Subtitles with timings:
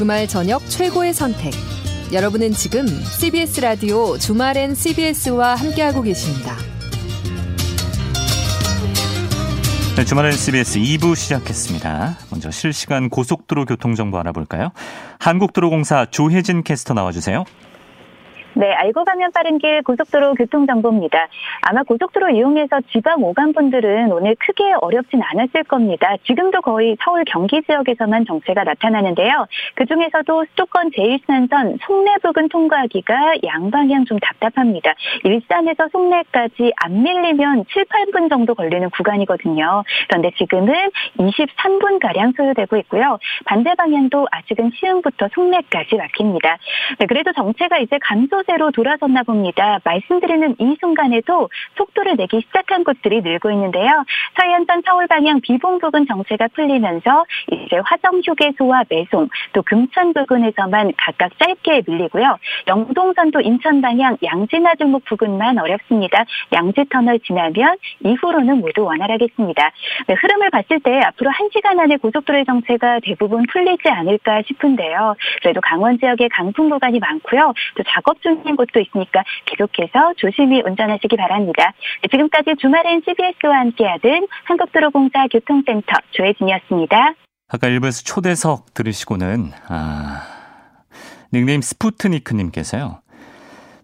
[0.00, 1.52] 주말 저녁 최고의 선택.
[2.10, 6.56] 여러분은 지금 CBS 라디오 주말엔 CBS와 함께하고 계십니다.
[9.96, 12.16] 네, 주말엔 CBS 2부 시작했습니다.
[12.30, 14.70] 먼저 실시간 고속도로 교통정보 알아볼까요?
[15.18, 17.44] 한국도로공사 조혜진 캐스터 나와주세요.
[18.54, 21.28] 네, 알고 가면 빠른 길 고속도로 교통 정보입니다.
[21.62, 26.16] 아마 고속도로 이용해서 지방 오간 분들은 오늘 크게 어렵진 않았을 겁니다.
[26.26, 29.46] 지금도 거의 서울 경기 지역에서만 정체가 나타나는데요.
[29.76, 34.94] 그 중에서도 수도권 제1산선 송내 부근 통과하기가 양방향 좀 답답합니다.
[35.22, 39.84] 일산에서 송내까지 안 밀리면 7, 8분 정도 걸리는 구간이거든요.
[40.08, 40.74] 그런데 지금은
[41.18, 43.18] 23분 가량 소요되고 있고요.
[43.44, 46.58] 반대 방향도 아직은 시흥부터 송내까지 막힙니다.
[46.98, 49.78] 네, 그래도 정체가 이제 감소 소세로 돌아섰나 봅니다.
[49.84, 53.88] 말씀드리는 이 순간에도 속도를 내기 시작한 곳들이 늘고 있는데요.
[54.38, 61.30] 서해안선 서울 방향 비봉 부근 정체가 풀리면서 이제 화정 휴게소와 매송 또 금천 부근에서만 각각
[61.38, 62.38] 짧게 밀리고요.
[62.68, 66.24] 영동선도 인천 방향 양지나들목 부근만 어렵습니다.
[66.52, 69.70] 양지 터널 지나면 이후로는 모두 원활하겠습니다.
[70.06, 75.16] 네, 흐름을 봤을 때 앞으로 1시간 안에 고속도로의 정체가 대부분 풀리지 않을까 싶은데요.
[75.42, 77.52] 그래도 강원 지역에 강풍 구간이 많고요.
[77.76, 81.72] 또 작업 중 중인 곳도 있으니까 계속해서 조심히 운전하시기 바랍니다.
[82.02, 87.14] 네, 지금까지 주말엔 CBS와 함께하던 한국도로공사 교통센터 조혜진이었습니다.
[87.48, 90.22] 아까 일부에서 초대석 들으시고는 아,
[91.32, 93.00] 닉네임 스푸트니크님께서요.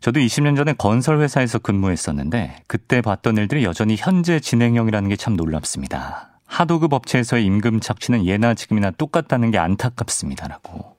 [0.00, 6.28] 저도 20년 전에 건설 회사에서 근무했었는데 그때 봤던 일들이 여전히 현재 진행형이라는 게 참 놀랍습니다.
[6.46, 10.96] 하도급 업체에서의 임금 착취는 예나 지금이나 똑같다는 게 안타깝습니다라고.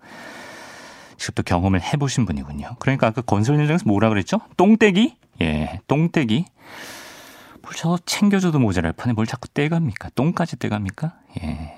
[1.17, 2.75] 직접 또 경험을 해보신 분이군요.
[2.79, 4.39] 그러니까 아까 건설 현장에서 뭐라 그랬죠?
[4.57, 5.15] 똥떼기?
[5.41, 6.45] 예, 똥떼기.
[7.61, 10.11] 뭘 저 챙겨줘도 모자랄 판에 뭘 자꾸 떼갑니까?
[10.15, 11.13] 똥까지 떼갑니까?
[11.43, 11.73] 예.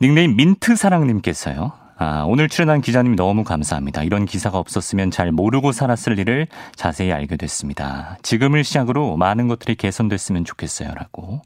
[0.00, 1.72] 닉네임 민트사랑님께서요.
[2.00, 4.04] 아, 오늘 출연한 기자님 너무 감사합니다.
[4.04, 8.16] 이런 기사가 없었으면 잘 모르고 살았을 일을 자세히 알게 됐습니다.
[8.22, 10.94] 지금을 시작으로 많은 것들이 개선됐으면 좋겠어요.
[10.94, 11.42] 라고.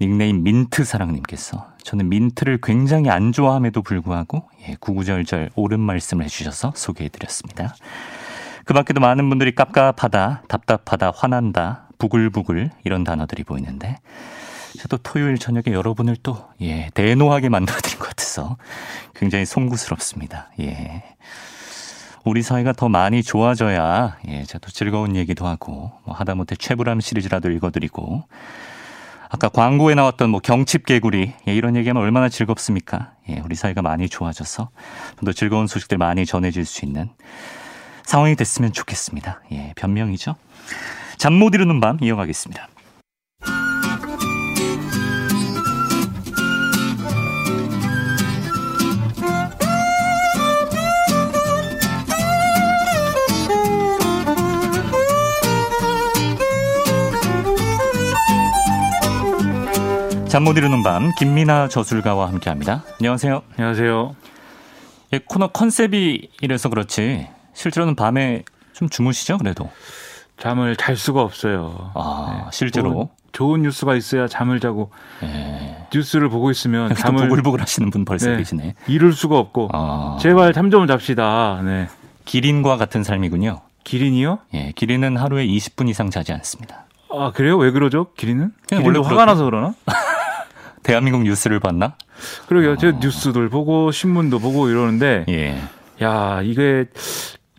[0.00, 7.74] 닉네임 민트사랑님께서 저는 민트를 굉장히 안 좋아함에도 불구하고 예, 구구절절 옳은 말씀을 해주셔서 소개해드렸습니다.
[8.64, 13.96] 그 밖에도 많은 분들이 깝깝하다, 답답하다, 화난다, 부글부글 이런 단어들이 보이는데
[14.78, 18.56] 저도 토요일 저녁에 여러분을 또 예, 대노하게 만들어드린 것 같아서
[19.14, 20.50] 굉장히 송구스럽습니다.
[20.60, 21.02] 예.
[22.24, 28.24] 우리 사이가 더 많이 좋아져야 예, 저도 즐거운 얘기도 하고 뭐 하다못해 최불암 시리즈라도 읽어드리고
[29.30, 33.12] 아까 광고에 나왔던 뭐 경칩 개구리 예, 이런 얘기하면 얼마나 즐겁습니까?
[33.28, 34.70] 예, 우리 사이가 많이 좋아져서
[35.18, 37.10] 좀 더 즐거운 소식들 많이 전해질 수 있는
[38.04, 39.42] 상황이 됐으면 좋겠습니다.
[39.52, 40.34] 예, 변명이죠.
[41.18, 42.68] 잠 못 이루는 밤 이어가겠습니다.
[60.28, 62.84] 잠 못 이루는 밤 김민아 저술가와 함께합니다.
[63.00, 63.42] 안녕하세요.
[63.56, 64.14] 안녕하세요.
[65.14, 68.44] 예, 코너 컨셉이 이래서 그렇지 실제로는 밤에
[68.74, 69.70] 좀 주무시죠 그래도?
[70.38, 71.90] 잠을 잘 수가 없어요.
[71.94, 72.50] 아 네.
[72.52, 74.90] 실제로 좋은, 좋은, 뉴스가 있어야 잠을 자고
[75.20, 75.86] 네.
[75.92, 78.36] 뉴스를 보고 있으면 잠을 보글보글 하시는 분 벌써 네.
[78.36, 78.74] 계시네.
[78.86, 80.18] 이룰 수가 없고 아.
[80.20, 81.60] 제발 잠 좀 잡시다.
[81.64, 81.88] 네.
[82.26, 83.62] 기린과 같은 삶이군요.
[83.84, 84.40] 기린이요?
[84.54, 86.84] 예, 기린은 하루에 20분 이상 자지 않습니다.
[87.10, 87.56] 아 그래요?
[87.56, 88.12] 왜 그러죠?
[88.18, 88.52] 기린은?
[88.68, 89.72] 그냥 원래 화가 나서 그러나?
[90.82, 91.94] 대한민국 뉴스를 봤나?
[92.46, 92.72] 그러게요.
[92.72, 92.76] 어.
[92.76, 95.60] 제가 뉴스들 보고 신문도 보고 이러는데 예.
[96.02, 96.86] 야 이게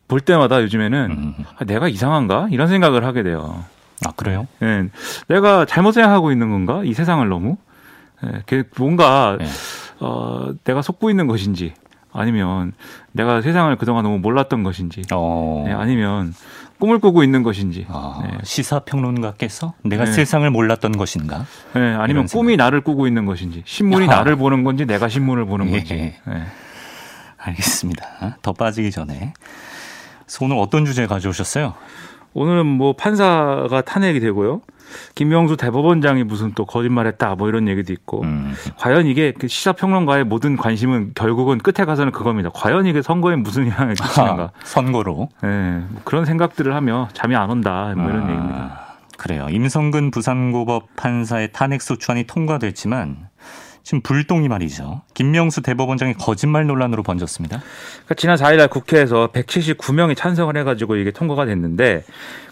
[0.07, 1.33] 볼 때마다 요즘에는 음.
[1.57, 3.63] 아, 내가 이상한가 이런 생각을 하게 돼요.
[4.05, 4.47] 아 그래요?
[4.59, 4.87] 네,
[5.27, 7.57] 내가 잘못 생각하고 있는 건가 이 세상을 너무
[8.23, 9.45] 네, 뭔가 네.
[9.99, 11.73] 어, 내가 속고 있는 것인지
[12.11, 12.73] 아니면
[13.11, 15.63] 내가 세상을 그동안 너무 몰랐던 것인지 어.
[15.67, 16.33] 네, 아니면
[16.79, 18.37] 꿈을 꾸고 있는 것인지 아, 네.
[18.43, 20.11] 시사 평론가께서 내가 네.
[20.13, 21.45] 세상을 몰랐던 것인가?
[21.73, 24.15] 네, 아니면 꿈이 나를 꾸고 있는 것인지 신문이 아.
[24.15, 25.71] 나를 보는 건지 내가 신문을 보는 예.
[25.71, 25.93] 건지.
[26.25, 26.43] 네.
[27.37, 28.37] 알겠습니다.
[28.41, 29.33] 더 빠지기 전에
[30.41, 31.73] 오늘 어떤 주제 가져오셨어요?
[32.33, 34.61] 오늘은 뭐 판사가 탄핵이 되고요.
[35.15, 38.55] 김명수 대법원장이 무슨 또 거짓말했다 뭐 이런 얘기도 있고 음.
[38.77, 42.49] 과연 이게 그 시사평론가의 모든 관심은 결국은 끝에 가서는 그겁니다.
[42.53, 44.43] 과연 이게 선거에 무슨 영향을 끼치는가?
[44.43, 45.29] 아, 선거로.
[45.41, 48.79] 네, 뭐 그런 생각들을 하며 잠이 안 온다 뭐 이런 아, 얘기입니다.
[49.17, 49.47] 그래요.
[49.49, 53.28] 임성근 부산고법 판사의 탄핵 소추안이 통과됐지만
[53.83, 55.01] 지금 불똥이 말이죠.
[55.13, 57.61] 김명수 대법원장이 거짓말 논란으로 번졌습니다.
[58.05, 62.03] 그러니까 지난 4일날 국회에서 179명이 찬성을 해가지고 이게 통과가 됐는데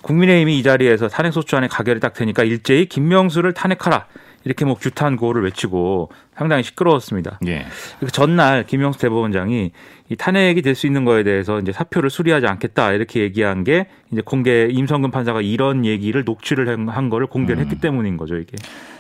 [0.02, 4.06] 국민의힘이 이 자리에서 탄핵소추안의 가결이 딱 되니까 일제히 김명수를 탄핵하라
[4.46, 7.40] 이렇게 뭐 규탄 구호를 외치고 상당히 시끄러웠습니다.
[7.48, 7.66] 예.
[8.14, 9.72] 전날 김영수 대법원장이
[10.10, 14.22] 이 탄핵이 될 수 있는 거에 대해서 이제 사표를 수리하지 않겠다 이렇게 얘기한 게 이제
[14.24, 17.66] 공개 임성근 판사가 이런 얘기를 녹취를 한 거를 공개를 음.
[17.66, 18.56] 했기 때문인 거죠 이게.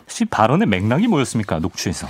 [0.08, 2.08] 혹시 발언의 맥락이 뭐였습니까 녹취에서?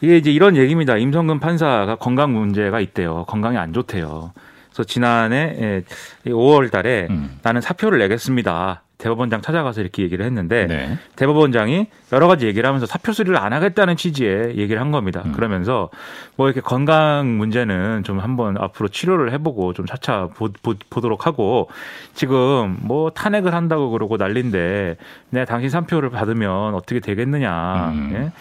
[0.00, 0.96] 이게 이제 이런 얘기입니다.
[0.96, 3.24] 임성근 판사가 건강 문제가 있대요.
[3.24, 4.32] 건강이 안 좋대요.
[4.68, 5.82] 그래서 지난해
[6.26, 7.38] 5월 달에 음.
[7.42, 8.83] 나는 사표를 내겠습니다.
[9.04, 10.98] 대법원장 찾아가서 이렇게 얘기를 했는데 네.
[11.16, 15.22] 대법원장이 여러 가지 얘기를 하면서 사표 수리를 안 하겠다는 취지의 얘기를 한 겁니다.
[15.26, 15.32] 음.
[15.32, 15.90] 그러면서
[16.36, 21.68] 뭐 이렇게 건강 문제는 좀 한번 앞으로 치료를 해보고 좀 차차 보, 보 도록 하고
[22.14, 24.96] 지금 뭐 탄핵을 한다고 그러고 난린데
[25.28, 27.90] 내가 당신 사표를 받으면 어떻게 되겠느냐.
[27.90, 28.32] 음.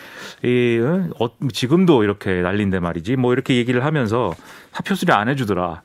[0.43, 0.47] 예?
[0.47, 0.79] 이,
[1.19, 3.17] 어, 지금도 이렇게 난린데 말이지.
[3.17, 4.33] 뭐 이렇게 얘기를 하면서
[4.71, 5.81] 사표 수리 안 해주더라.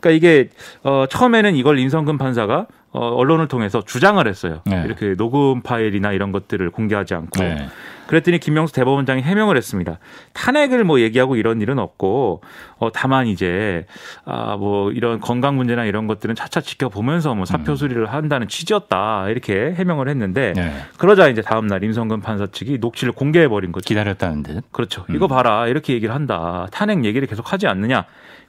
[0.00, 0.48] 그러니까 이게
[0.82, 4.60] 어 처음에는 이걸 임성근 판사가 어 언론을 통해서 주장을 했어요.
[4.66, 4.82] 네.
[4.84, 7.42] 이렇게 녹음 파일이나 이런 것들을 공개하지 않고.
[7.42, 7.68] 네.
[8.06, 9.98] 그랬더니 김명수 대법원장이 해명을 했습니다.
[10.34, 12.42] 탄핵을 뭐 얘기하고 이런 일은 없고
[12.78, 13.86] 어 다만 이제
[14.24, 17.76] 아 뭐 이런 건강 문제나 이런 것들은 차차 지켜보면서 뭐 사표 음.
[17.76, 20.72] 수리를 한다는 취지였다 이렇게 해명을 했는데 네.
[20.98, 23.88] 그러자 이제 다음 날 임성근 판사 측이 녹취를 공개해 버린 거죠.
[23.88, 24.64] 기다렸다는 듯.
[24.72, 25.04] 그렇죠.
[25.08, 25.14] 음.
[25.16, 26.66] 이거 봐라 이렇게 얘기를 한다.
[26.70, 28.04] 탄핵 얘기를 계속 하지 않느냐.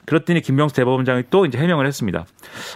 [0.06, 2.26] 그랬더니 김명수 대법원장이 또 이제 해명을 했습니다.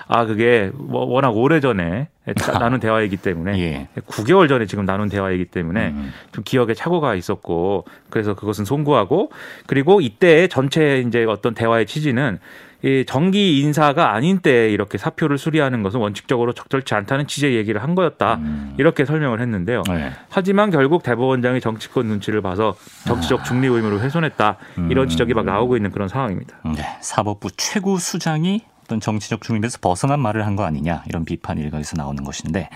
[0.06, 2.08] 아 그게 뭐 워낙 오래 전에
[2.58, 3.88] 나눈 대화이기 때문에 예.
[4.06, 6.12] 9개월 전에 지금 나눈 대화이기 때문에 음.
[6.32, 9.30] 좀 기억에 착오가 있었고 그래서 그것은 송구하고
[9.66, 12.38] 그리고 이때 전체 이제 어떤 대화의 취지는
[12.82, 17.94] 이 정기 인사가 아닌 때 이렇게 사표를 수리하는 것은 원칙적으로 적절치 않다는 취지의 얘기를 한
[17.96, 18.34] 거였다.
[18.36, 18.74] 음.
[18.78, 19.82] 이렇게 설명을 했는데요.
[19.88, 20.12] 네.
[20.30, 22.76] 하지만 결국 대법원장이 정치권 눈치를 봐서
[23.06, 24.58] 정치적 중립 의무를 훼손했다.
[24.90, 25.08] 이런 음.
[25.08, 26.56] 지적이 막 나오고 있는 그런 상황입니다.
[26.66, 26.84] 네.
[27.00, 32.22] 사법부 최고 수장이 어떤 정치적 중립에서 벗어난 말을 한 거 아니냐 이런 비판 일각에서 나오는
[32.24, 32.68] 것인데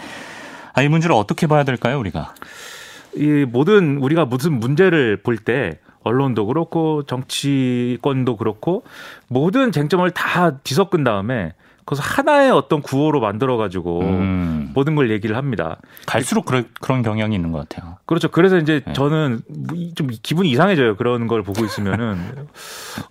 [0.74, 2.34] 아, 이 문제를 어떻게 봐야 될까요, 우리가?
[3.14, 8.84] 이 모든 우리가 무슨 문제를 볼때 언론도 그렇고 정치권도 그렇고
[9.28, 11.54] 모든 쟁점을 다 뒤섞은 다음에
[11.84, 14.70] 그래서 하나의 어떤 구호로 만들어 가지고 음.
[14.72, 15.78] 모든 걸 얘기를 합니다.
[16.06, 17.96] 갈수록 그런 그런 경향이 있는 것 같아요.
[18.06, 18.28] 그렇죠.
[18.28, 18.92] 그래서 이제 네.
[18.92, 19.40] 저는
[19.96, 20.94] 좀 기분이 이상해져요.
[20.96, 22.18] 그런 걸 보고 있으면은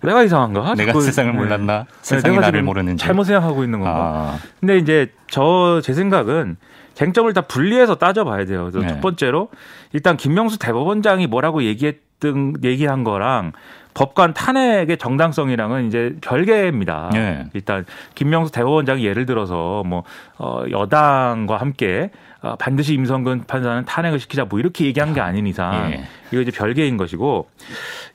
[0.02, 0.74] 내가 이상한가?
[0.76, 1.38] 내가 세상을 네.
[1.38, 1.78] 몰랐나?
[1.80, 1.84] 네.
[2.00, 4.00] 세상이 나를 모르는지 잘못 생각하고 있는 건가?
[4.00, 4.38] 아.
[4.60, 6.56] 근데 이제 저 제 생각은
[6.94, 8.70] 쟁점을 다 분리해서 따져봐야 돼요.
[8.72, 8.88] 네.
[8.88, 9.50] 첫 번째로
[9.92, 13.50] 일단 김명수 대법원장이 뭐라고 얘기했 등 얘기한 거랑
[13.94, 17.10] 법관 탄핵의 정당성이랑은 이제 별개입니다.
[17.12, 17.44] 네.
[17.52, 17.84] 일단
[18.14, 20.04] 김명수 대법원장이 예를 들어서 뭐
[20.38, 22.10] 어, 여당과 함께
[22.40, 26.04] 어, 반드시 임성근 판사는 탄핵을 시키자 뭐 이렇게 얘기한 게 아닌 이상 네.
[26.30, 27.48] 이거 이제 별개인 것이고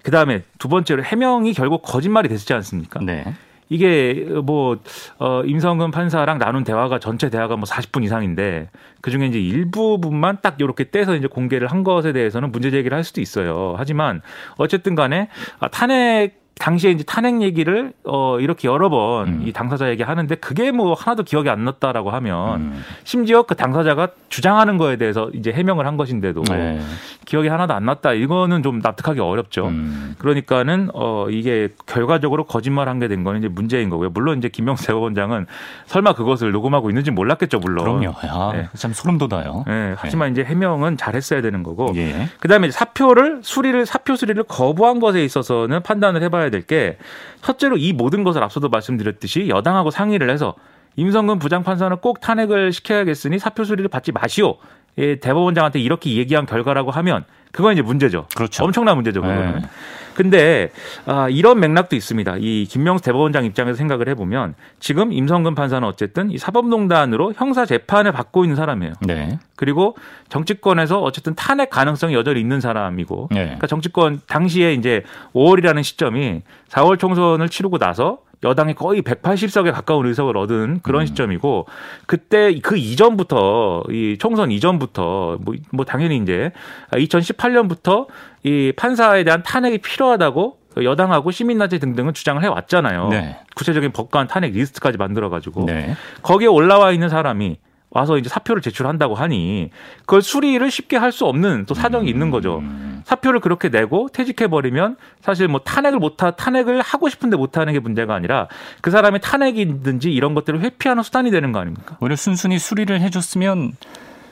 [0.01, 3.01] 그 다음에 두 번째로 해명이 결국 거짓말이 됐지 않습니까?
[3.03, 3.25] 네.
[3.69, 4.77] 이게 뭐
[5.19, 8.69] 어, 임성근 판사랑 나눈 대화가 전체 대화가 뭐 40분 이상인데
[9.01, 13.03] 그 중에 이제 일부분만 딱 이렇게 떼서 이제 공개를 한 것에 대해서는 문제 제기를 할
[13.03, 13.75] 수도 있어요.
[13.77, 14.21] 하지만
[14.57, 15.29] 어쨌든 간에
[15.59, 19.51] 아, 탄핵 당시에 이제 탄핵 얘기를 어 이렇게 여러 번이 음.
[19.53, 22.83] 당사자에게 하는데 그게 뭐 하나도 기억이 안 났다라고 하면 음.
[23.03, 26.79] 심지어 그 당사자가 주장하는 거에 대해서 이제 해명을 한 것인데도 네.
[27.25, 29.67] 기억이 하나도 안 났다 이거는 좀 납득하기 어렵죠.
[29.67, 30.15] 음.
[30.17, 34.09] 그러니까는 어 이게 결과적으로 거짓말한 게된 거는 이제 문제인 거고요.
[34.09, 35.45] 물론 이제 김명수 대법원장은
[35.85, 37.99] 설마 그것을 녹음하고 있는지 몰랐겠죠, 물론.
[37.99, 38.15] 그럼요.
[38.25, 38.69] 야, 네.
[38.75, 39.63] 참 소름 돋아요.
[39.67, 39.93] 네.
[39.97, 40.41] 하지만 네.
[40.41, 41.91] 이제 해명은 잘했어야 되는 거고.
[41.95, 42.29] 예.
[42.39, 46.97] 그다음에 사표를 수리를 사표 수리를 거부한 것에 있어서는 판단을 해봐야 알아야 될 게
[47.41, 50.55] 첫째로 이 모든 것을 앞서도 말씀드렸듯이 여당하고 상의를 해서
[50.95, 54.57] 임성근 부장판사는 꼭 탄핵을 시켜야겠으니 사표 수리를 받지 마시오.
[54.97, 58.27] 예, 대법원장한테 이렇게 얘기한 결과라고 하면 그건 이제 문제죠.
[58.35, 58.65] 그렇죠.
[58.65, 59.21] 엄청난 문제죠.
[59.21, 59.61] 그거는.
[59.61, 59.67] 네.
[60.13, 60.71] 근데
[61.05, 62.37] 아, 이런 맥락도 있습니다.
[62.39, 68.43] 이 김명수 대법원장 입장에서 생각을 해보면 지금 임성근 판사는 어쨌든 이 사법농단으로 형사 재판을 받고
[68.43, 68.93] 있는 사람이에요.
[69.01, 69.37] 네.
[69.55, 69.95] 그리고
[70.29, 73.43] 정치권에서 어쨌든 탄핵 가능성이 여전히 있는 사람이고, 네.
[73.43, 75.03] 그러니까 정치권 당시에 이제
[75.35, 81.05] 5월이라는 시점이 4월 총선을 치르고 나서 여당이 거의 180석에 가까운 의석을 얻은 그런 음.
[81.07, 81.65] 시점이고
[82.05, 86.51] 그때 그 이전부터 이 총선 이전부터 뭐, 뭐 당연히 이제
[86.91, 88.07] 2018년부터
[88.43, 93.07] 이 판사에 대한 탄핵이 필요하다고 여당하고 시민단체 등등은 주장을 해왔잖아요.
[93.09, 93.39] 네.
[93.55, 95.95] 구체적인 법관 탄핵 리스트까지 만들어가지고 네.
[96.21, 97.57] 거기에 올라와 있는 사람이
[97.89, 102.09] 와서 이제 사표를 제출한다고 하니 그걸 수리를 쉽게 할 수 없는 또 사정이 음.
[102.09, 102.61] 있는 거죠.
[103.07, 107.71] 사표를 그렇게 내고 퇴직해 버리면 사실 뭐 탄핵을 못 하 탄핵을 하고 싶은데 못 하는
[107.71, 108.47] 게 문제가 아니라
[108.81, 111.95] 그 사람의 탄핵이든지 이런 것들을 회피하는 수단이 되는 거 아닙니까?
[112.01, 113.73] 오히려 순순히 수리를 해줬으면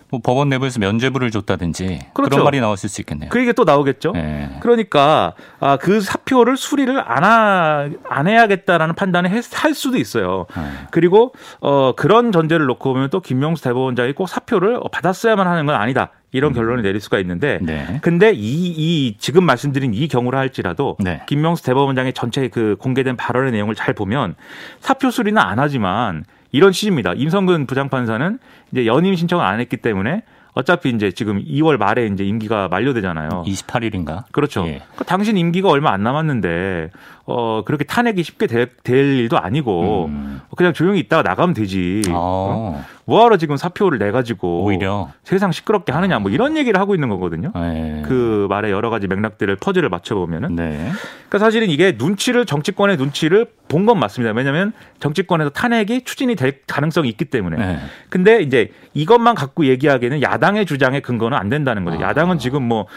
[0.09, 2.29] 뭐 법원 내부에서 면죄부를 줬다든지 그렇죠.
[2.29, 3.29] 그런 말이 나왔을 수 있겠네요.
[3.29, 4.11] 그 얘기 또 나오겠죠.
[4.11, 4.49] 네.
[4.61, 10.47] 그러니까 아, 그 사표를 수리를 안, 하, 안 해야겠다라는 판단을 했, 할 수도 있어요.
[10.55, 10.63] 네.
[10.91, 16.11] 그리고 어, 그런 전제를 놓고 보면 또 김명수 대법원장이 꼭 사표를 받았어야만 하는 건 아니다.
[16.35, 16.55] 이런 음.
[16.55, 17.99] 결론을 내릴 수가 있는데 네.
[18.01, 21.21] 근데 이, 이 지금 말씀드린 이 경우를 할지라도 네.
[21.27, 24.35] 김명수 대법원장의 전체 그 공개된 발언의 내용을 잘 보면
[24.81, 27.13] 사표 수리는 안 하지만 이런 취지입니다.
[27.13, 28.39] 임성근 부장판사는
[28.71, 30.23] 이제 연임 신청을 안 했기 때문에
[30.55, 33.43] 어차피 이제 지금 2월 말에 이제 임기가 만료되잖아요.
[33.45, 34.23] 28일인가?
[34.31, 34.61] 그렇죠.
[34.67, 34.79] 예.
[34.79, 36.91] 그러니까 당신 임기가 얼마 안 남았는데
[37.27, 40.41] 어 그렇게 탄핵이 쉽게 될, 될 일도 아니고 음.
[40.55, 42.03] 그냥 조용히 있다가 나가면 되지.
[42.09, 42.83] 어.
[43.05, 47.51] 뭐하러 지금 사표를 내 가지고 오히려 세상 시끄럽게 하느냐 뭐 이런 얘기를 하고 있는 거거든요.
[47.53, 48.01] 네.
[48.05, 50.55] 그 말에 여러 가지 맥락들을 퍼즐을 맞춰 보면은.
[50.55, 50.89] 네.
[51.29, 54.33] 그러니까 사실은 이게 눈치를 정치권의 눈치를 본 건 맞습니다.
[54.33, 57.57] 왜냐하면 정치권에서 탄핵이 추진이 될 가능성이 있기 때문에.
[57.57, 57.77] 네.
[58.09, 61.97] 근데 이제 이것만 갖고 얘기하기에는 야당의 주장에 근거는 안 된다는 거죠.
[61.99, 62.09] 아.
[62.09, 62.87] 야당은 지금 뭐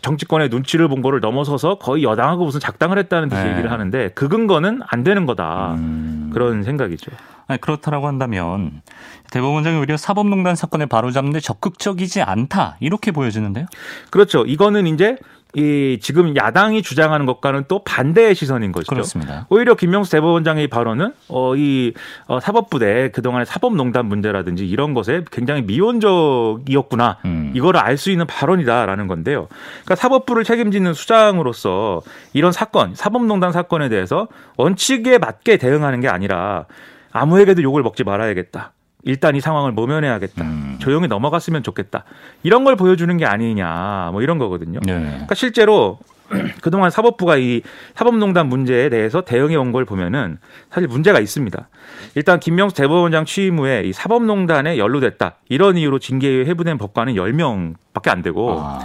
[0.00, 3.54] 정치권의 눈치를 본 거를 넘어서서 거의 여당하고 무슨 작당을 했다는 듯이 네.
[3.70, 5.74] 얘기를 하는데 그 근거는 안 되는 거다.
[5.74, 6.30] 음.
[6.32, 7.10] 그런 생각이죠.
[7.46, 8.82] 아니, 그렇다라고 한다면
[9.30, 13.66] 대법원장이 오히려 사법농단 사건을 바로잡는데 적극적이지 않다 이렇게 보여지는데요.
[14.10, 14.44] 그렇죠.
[14.44, 15.16] 이거는 이제
[15.54, 18.90] 이 지금 야당이 주장하는 것과는 또 반대의 시선인 것이죠.
[18.90, 19.46] 그렇습니다.
[19.48, 21.92] 오히려 김명수 대법원장의 발언은 어이
[22.26, 27.18] 어, 사법부대 그동안의 사법농단 문제라든지 이런 것에 굉장히 미온적이었구나.
[27.24, 27.52] 음.
[27.54, 29.46] 이거를 알 수 있는 발언이다라는 건데요.
[29.84, 32.00] 그러니까 사법부를 책임지는 수장으로서
[32.32, 34.26] 이런 사건, 사법농단 사건에 대해서
[34.56, 36.64] 원칙에 맞게 대응하는 게 아니라
[37.12, 38.72] 아무에게도 욕을 먹지 말아야겠다.
[39.04, 40.44] 일단 이 상황을 모면해야겠다.
[40.44, 40.76] 음.
[40.80, 42.04] 조용히 넘어갔으면 좋겠다.
[42.42, 44.10] 이런 걸 보여주는 게 아니냐.
[44.12, 44.80] 뭐 이런 거거든요.
[44.84, 44.92] 네.
[45.00, 45.98] 그러니까 실제로
[46.62, 47.62] 그동안 사법부가 이
[47.94, 50.38] 사법농단 문제에 대해서 대응해 온 걸 보면은
[50.70, 51.68] 사실 문제가 있습니다.
[52.14, 55.36] 일단 김명수 대법원장 취임 후에 이 사법농단에 연루됐다.
[55.48, 58.80] 이런 이유로 징계에 회부된 법관은 10명 밖에 안 되고 아.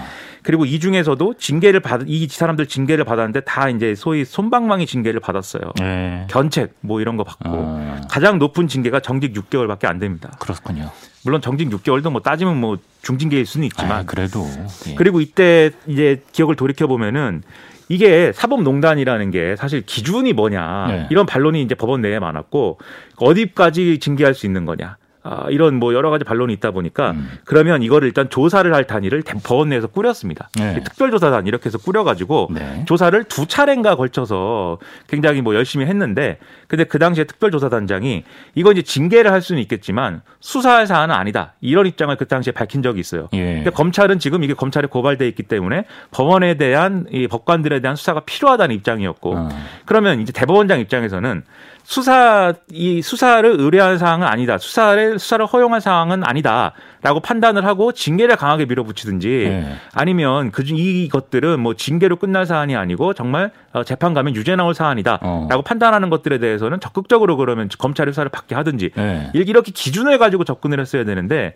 [0.45, 5.63] 그리고 이 중에서도 징계를 받, 이 사람들 징계를 받았는데 다 이제 소위 손방망이 징계를 받았어요.
[5.79, 6.27] 네.
[6.29, 8.01] 견책 뭐 이런 거 받고 아.
[8.07, 10.31] 가장 높은 징계가 정직 6개월밖에 안 됩니다.
[10.39, 10.91] 그렇군요.
[11.23, 14.47] 물론 정직 6개월도 뭐 따지면 뭐 중징계일 수는 있지만 아, 그래도
[14.87, 14.93] 예.
[14.93, 17.41] 그리고 이때 이제 기억을 돌이켜 보면은
[17.89, 21.07] 이게 사법농단이라는 게 사실 기준이 뭐냐 네.
[21.09, 22.79] 이런 반론이 이제 법원 내에 많았고
[23.17, 24.97] 어디까지 징계할 수 있는 거냐
[25.27, 27.32] 아, 이런 뭐 여러 가지 반론이 있다 보니까 음.
[27.46, 30.50] 그러면 이거를 일단 조사를 할 단위를 법원 내에서 꾸렸습니다.
[30.55, 30.84] 네.
[30.84, 32.86] 특별조사단 이렇게 해서 꾸려가지고 네.
[32.86, 34.77] 조사를 두 차례인가 걸쳐서
[35.08, 40.86] 굉장히 뭐 열심히 했는데 근데 그 당시에 특별조사단장이 이거 이제 징계를 할 수는 있겠지만 수사할
[40.86, 43.27] 사안은 아니다 이런 입장을 그 당시에 밝힌 적이 있어요.
[43.34, 43.55] 예.
[43.55, 48.75] 근데 검찰은 지금 이게 검찰에 고발돼 있기 때문에 법원에 대한 이 법관들에 대한 수사가 필요하다는
[48.75, 49.50] 입장이었고 어.
[49.86, 51.44] 그러면 이제 대법원장 입장에서는
[51.86, 54.58] 수사 이 수사를 의뢰한 사항은 아니다.
[54.58, 59.75] 수사를 수사를 허용한 사항은 아니다라고 판단을 하고 징계를 강하게 밀어붙이든지 네.
[59.94, 65.20] 아니면 그중 이것들은 뭐 징계로 끝날 사안이 아니고 정말 어, 재판 가면 유죄 나올 사안이다라고
[65.24, 65.62] 어.
[65.63, 69.30] 판단하는 것들에 대해서는 적극적으로 그러면 검찰의 수사를 받게 하든지 네.
[69.34, 71.54] 이렇게 기준을 가지고 접근을 했어야 되는데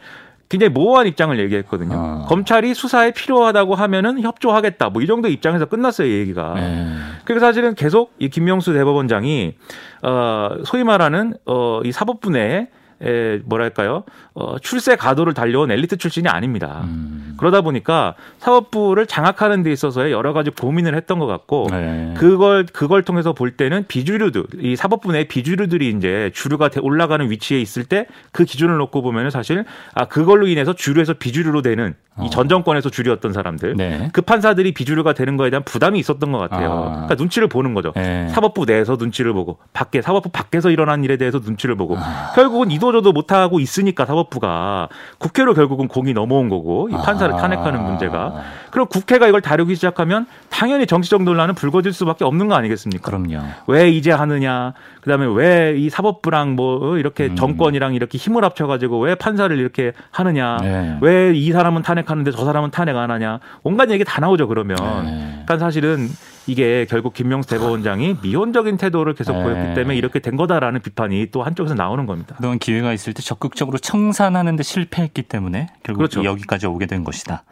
[0.50, 1.96] 굉장히 모호한 입장을 얘기했거든요.
[1.96, 2.26] 어.
[2.28, 4.90] 검찰이 수사에 필요하다고 하면은 협조하겠다.
[4.90, 6.54] 뭐 이 정도 입장에서 끝났어요, 이 얘기가.
[6.56, 6.88] 네.
[7.24, 9.54] 그래서 사실은 계속 이 김명수 대법원장이
[10.02, 12.68] 어 소위 말하는 어이 사법부 내에
[13.02, 14.04] 에, 뭐랄까요
[14.34, 16.82] 어, 출세 가도를 달려온 엘리트 출신이 아닙니다.
[16.86, 17.36] 음.
[17.38, 22.14] 그러다 보니까 사법부를 장악하는 데 있어서의 여러 가지 고민을 했던 것 같고 네.
[22.18, 27.86] 그걸 그걸 통해서 볼 때는 비주류들 이 사법부 내 비주류들이 이제 주류가 올라가는 위치에 있을
[27.86, 32.48] 때 그 기준을 놓고 보면은 사실 아 그걸로 인해서 주류에서 비주류로 되는 이전 어.
[32.48, 34.10] 정권에서 주류였던 사람들 네.
[34.12, 36.72] 그 판사들이 비주류가 되는 거에 대한 부담이 있었던 것 같아요.
[36.72, 36.90] 아.
[36.92, 37.94] 그러니까 눈치를 보는 거죠.
[37.96, 38.28] 네.
[38.30, 42.32] 사법부 내에서 눈치를 보고 밖에 사법부 밖에서 일어난 일에 대해서 눈치를 보고 아.
[42.36, 47.38] 결국은 이도 저도 못하고 있으니까 사법부가 국회로 결국은 공이 넘어온 거고 이 판사를 아.
[47.38, 53.04] 탄핵하는 문제가 그럼 국회가 이걸 다루기 시작하면 당연히 정치적 논란은 불거질 수밖에 없는 거 아니겠습니까?
[53.04, 53.40] 그럼요.
[53.68, 54.74] 왜 이제 하느냐?
[55.02, 57.36] 그다음에 왜 이 사법부랑 뭐 이렇게 음.
[57.36, 60.58] 정권이랑 이렇게 힘을 합쳐가지고 왜 판사를 이렇게 하느냐?
[60.62, 60.98] 네.
[61.02, 63.40] 왜이 사람은 탄핵하는데 저 사람은 탄핵 안 하냐?
[63.64, 64.78] 온갖 얘기 다 나오죠 그러면.
[65.06, 65.44] 네.
[65.46, 66.10] 그러니까 사실은
[66.50, 69.44] 이게 결국 김명수 대법원장이 미온적인 태도를 계속 네.
[69.44, 72.36] 보였기 때문에 이렇게 된 거다라는 비판이 또 한쪽에서 나오는 겁니다.
[72.38, 76.24] 그동안 기회가 있을 때 적극적으로 청산하는 데 실패했기 때문에 결국 그렇죠.
[76.24, 77.44] 여기까지 오게 된 것이다.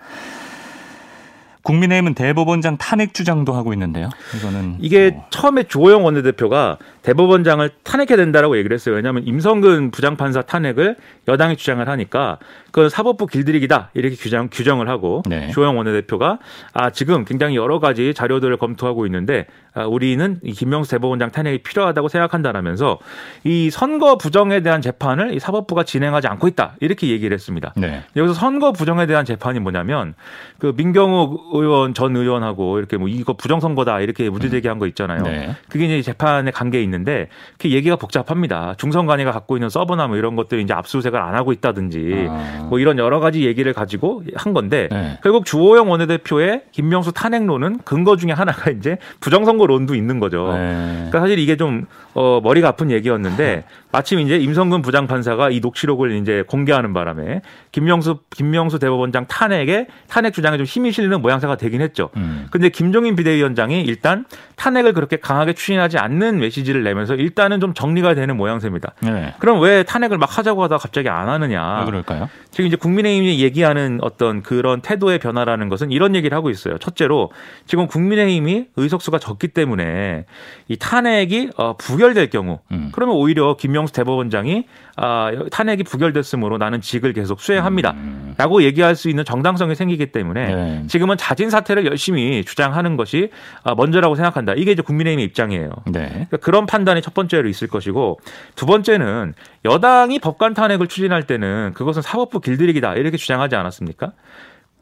[1.61, 4.09] 국민의힘은 대법원장 탄핵 주장도 하고 있는데요.
[4.37, 5.25] 이거는 이게 뭐.
[5.29, 6.77] 처음에 조호영 원내대표가
[7.07, 8.95] 대법원장을 탄핵해야 된다라고 얘기를 했어요.
[8.95, 10.97] 왜냐하면 임성근 부장판사 탄핵을
[11.29, 12.37] 여당이 주장을 하니까
[12.71, 15.49] 그건 사법부 길들이기다 이렇게 규정 규정을 하고 네.
[15.51, 16.39] 조영 원내대표가
[16.73, 22.09] 아 지금 굉장히 여러 가지 자료들을 검토하고 있는데 아, 우리는 이 김명수 대법원장 탄핵이 필요하다고
[22.09, 22.97] 생각한다라면서
[23.43, 27.73] 이 선거 부정에 대한 재판을 이 사법부가 진행하지 않고 있다 이렇게 얘기를 했습니다.
[27.77, 28.03] 네.
[28.15, 30.15] 여기서 선거 부정에 대한 재판이 뭐냐면
[30.57, 35.21] 그 민경욱 의원 전 의원하고 이렇게 뭐 이거 부정 선거다 이렇게 문제 제기한 거 있잖아요.
[35.23, 35.55] 네.
[35.69, 37.27] 그게 이제 재판에 관계 있는 데
[37.57, 38.75] 그 얘기가 복잡합니다.
[38.77, 42.67] 중선관위가 갖고 있는 서버나 뭐 이런 것들이 이제 압수수색을 안 하고 있다든지 아.
[42.69, 45.17] 뭐 이런 여러 가지 얘기를 가지고 한 건데 네.
[45.23, 50.53] 결국 주호영 원내대표의 김명수 탄핵론은 근거 중에 하나가 이제 부정 선거론도 있는 거죠.
[50.53, 50.93] 네.
[50.95, 56.43] 그러니까 사실 이게 좀 어, 머리가 아픈 얘기였는데 마침 이제 임성근 부장판사가 이 녹취록을 이제
[56.47, 57.41] 공개하는 바람에
[57.71, 62.09] 김명수 김명수 대법원장 탄핵에 탄핵 주장에 좀 힘이 실리는 모양새가 되긴 했죠.
[62.17, 62.47] 음.
[62.51, 64.25] 근데 김종인 비대위원장이 일단
[64.55, 68.93] 탄핵을 그렇게 강하게 추진하지 않는 메시지를 내면서 일단은 좀 정리가 되는 모양새입니다.
[69.01, 69.33] 네.
[69.39, 71.79] 그럼 왜 탄핵을 막 하자고 하다 갑자기 안 하느냐?
[71.79, 72.29] 왜 그럴까요?
[72.51, 76.77] 지금 이제 국민의힘이 얘기하는 어떤 그런 태도의 변화라는 것은 이런 얘기를 하고 있어요.
[76.77, 77.31] 첫째로
[77.65, 80.25] 지금 국민의힘이 의석수가 적기 때문에
[80.67, 82.89] 이 탄핵이 어, 부결될 경우 음.
[82.91, 84.65] 그러면 오히려 김 명수 대법원장이
[84.95, 87.91] 아, 탄핵이 부결됐으므로 나는 직을 계속 수행합니다.
[87.91, 88.33] 음.
[88.37, 90.83] 라고 얘기할 수 있는 정당성이 생기기 때문에 네.
[90.87, 93.29] 지금은 자진 사퇴를 열심히 주장하는 것이
[93.63, 94.53] 아, 먼저라고 생각한다.
[94.55, 95.69] 이게 이제 국민의힘의 입장이에요.
[95.85, 96.07] 네.
[96.09, 98.19] 그러니까 그런 판단이 첫 번째로 있을 것이고
[98.55, 99.33] 두 번째는
[99.65, 102.95] 여당이 법관 탄핵을 추진할 때는 그것은 사법부 길들이기다.
[102.95, 104.11] 이렇게 주장하지 않았습니까?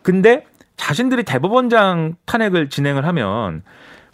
[0.02, 0.46] 근데
[0.78, 3.64] 자신들이 대법원장 탄핵을 진행을 하면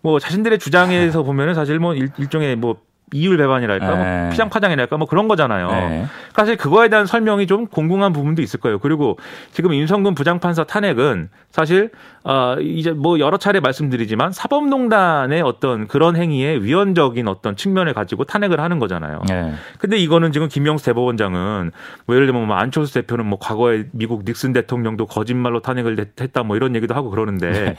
[0.02, 2.78] 뭐 자신들의 주장에서 보면은 사실 뭐 일, 일종의 뭐
[3.14, 4.30] 이율 배반이랄까, 뭐 네.
[4.32, 5.68] 피장 파장이랄까, 뭐 그런 거잖아요.
[5.72, 6.06] 네.
[6.34, 8.80] 사실 그거에 대한 설명이 좀 공공한 부분도 있을 거예요.
[8.80, 9.18] 그리고
[9.52, 11.92] 지금 임성근 부장판사 탄핵은 사실
[12.24, 18.60] 어 이제 뭐 여러 차례 말씀드리지만 사법농단의 어떤 그런 행위에 위헌적인 어떤 측면을 가지고 탄핵을
[18.60, 19.22] 하는 거잖아요.
[19.28, 19.54] 네.
[19.80, 21.72] 근데 이거는 지금 김영수 대법원장은
[22.06, 26.56] 뭐 예를 들면 뭐 안철수 대표는 뭐 과거에 미국 닉슨 대통령도 거짓말로 탄핵을 했다 뭐
[26.56, 27.76] 이런 얘기도 하고 그러는데 네.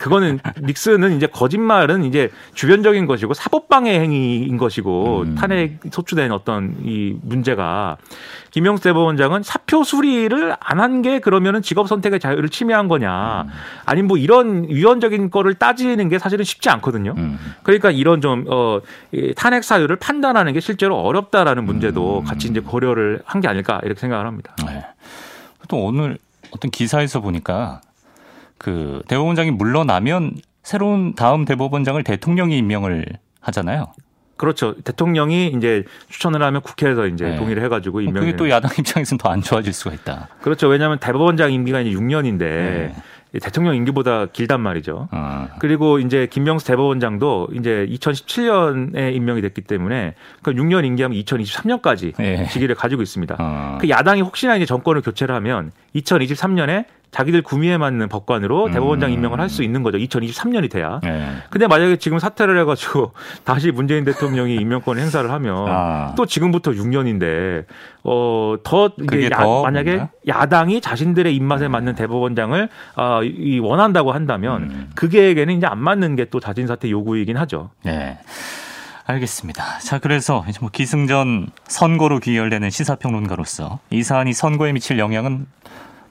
[0.00, 5.34] 그거는 닉슨은 이제 거짓말은 이제 주변적인 것이고 사법방해 행위인 것이고 음.
[5.36, 7.96] 탄핵 소추된 어떤 이 문제가
[8.50, 13.42] 김영수 대법원장은 사표 수리를 안 한 게 그러면은 직업 선택의 자유를 침해한 거냐.
[13.42, 13.50] 음.
[13.84, 17.14] 아니면 뭐 이런 위헌적인 거를 따지는 게 사실은 쉽지 않거든요.
[17.16, 17.38] 음.
[17.62, 18.80] 그러니까 이런 좀, 어,
[19.36, 22.24] 탄핵 사유를 판단하는 게 실제로 어렵다라는 문제도 음.
[22.24, 24.54] 같이 이제 고려를 한 게 아닐까 이렇게 생각을 합니다.
[24.66, 24.84] 네.
[25.68, 26.18] 또 오늘
[26.50, 27.80] 어떤 기사에서 보니까
[28.58, 33.04] 그 대법원장이 물러나면 새로운 다음 대법원장을 대통령이 임명을
[33.40, 33.92] 하잖아요.
[34.36, 34.74] 그렇죠.
[34.82, 37.36] 대통령이 이제 추천을 하면 국회에서 이제 네.
[37.36, 38.20] 동의를 해가지고 임명이.
[38.26, 40.28] 그게 또 야당 입장에서는 더 안 좋아질 수가 있다.
[40.42, 40.68] 그렇죠.
[40.68, 42.94] 왜냐하면 대법원장 임기가 이제 6년인데 네.
[43.42, 45.08] 대통령 임기보다 길단 말이죠.
[45.10, 45.48] 아.
[45.58, 52.46] 그리고 이제 김명수 대법원장도 이제 2017년에 임명이 됐기 때문에 그 6년 임기하면 2023년까지 네.
[52.50, 53.36] 시기를 가지고 있습니다.
[53.38, 53.78] 아.
[53.80, 56.84] 그 야당이 혹시나 이제 정권을 교체를 하면 2023년에
[57.16, 58.72] 자기들 구미에 맞는 법관으로 음.
[58.72, 59.96] 대법원장 임명을 할 수 있는 거죠.
[59.96, 61.00] 2023년이 돼야.
[61.02, 61.28] 네.
[61.48, 63.12] 근데 만약에 지금 사퇴를 해가지고
[63.44, 66.14] 다시 문재인 대통령이 임명권 행사를 하면 아.
[66.16, 67.64] 또 지금부터 6년인데
[68.02, 70.12] 어더 이게 야, 만약에 뭔가?
[70.26, 71.72] 야당이 자신들의 입맛에 음.
[71.72, 74.90] 맞는 대법원장을 어, 이 원한다고 한다면 음.
[74.94, 77.70] 그 계획에는 이제 안 맞는 게 또 자진 사퇴 요구이긴 하죠.
[77.84, 78.18] 네.
[79.06, 79.78] 알겠습니다.
[79.78, 85.46] 자, 그래서 이제 뭐 기승전 선거로 귀결되는 시사평론가로서 이 사안이 선거에 미칠 영향은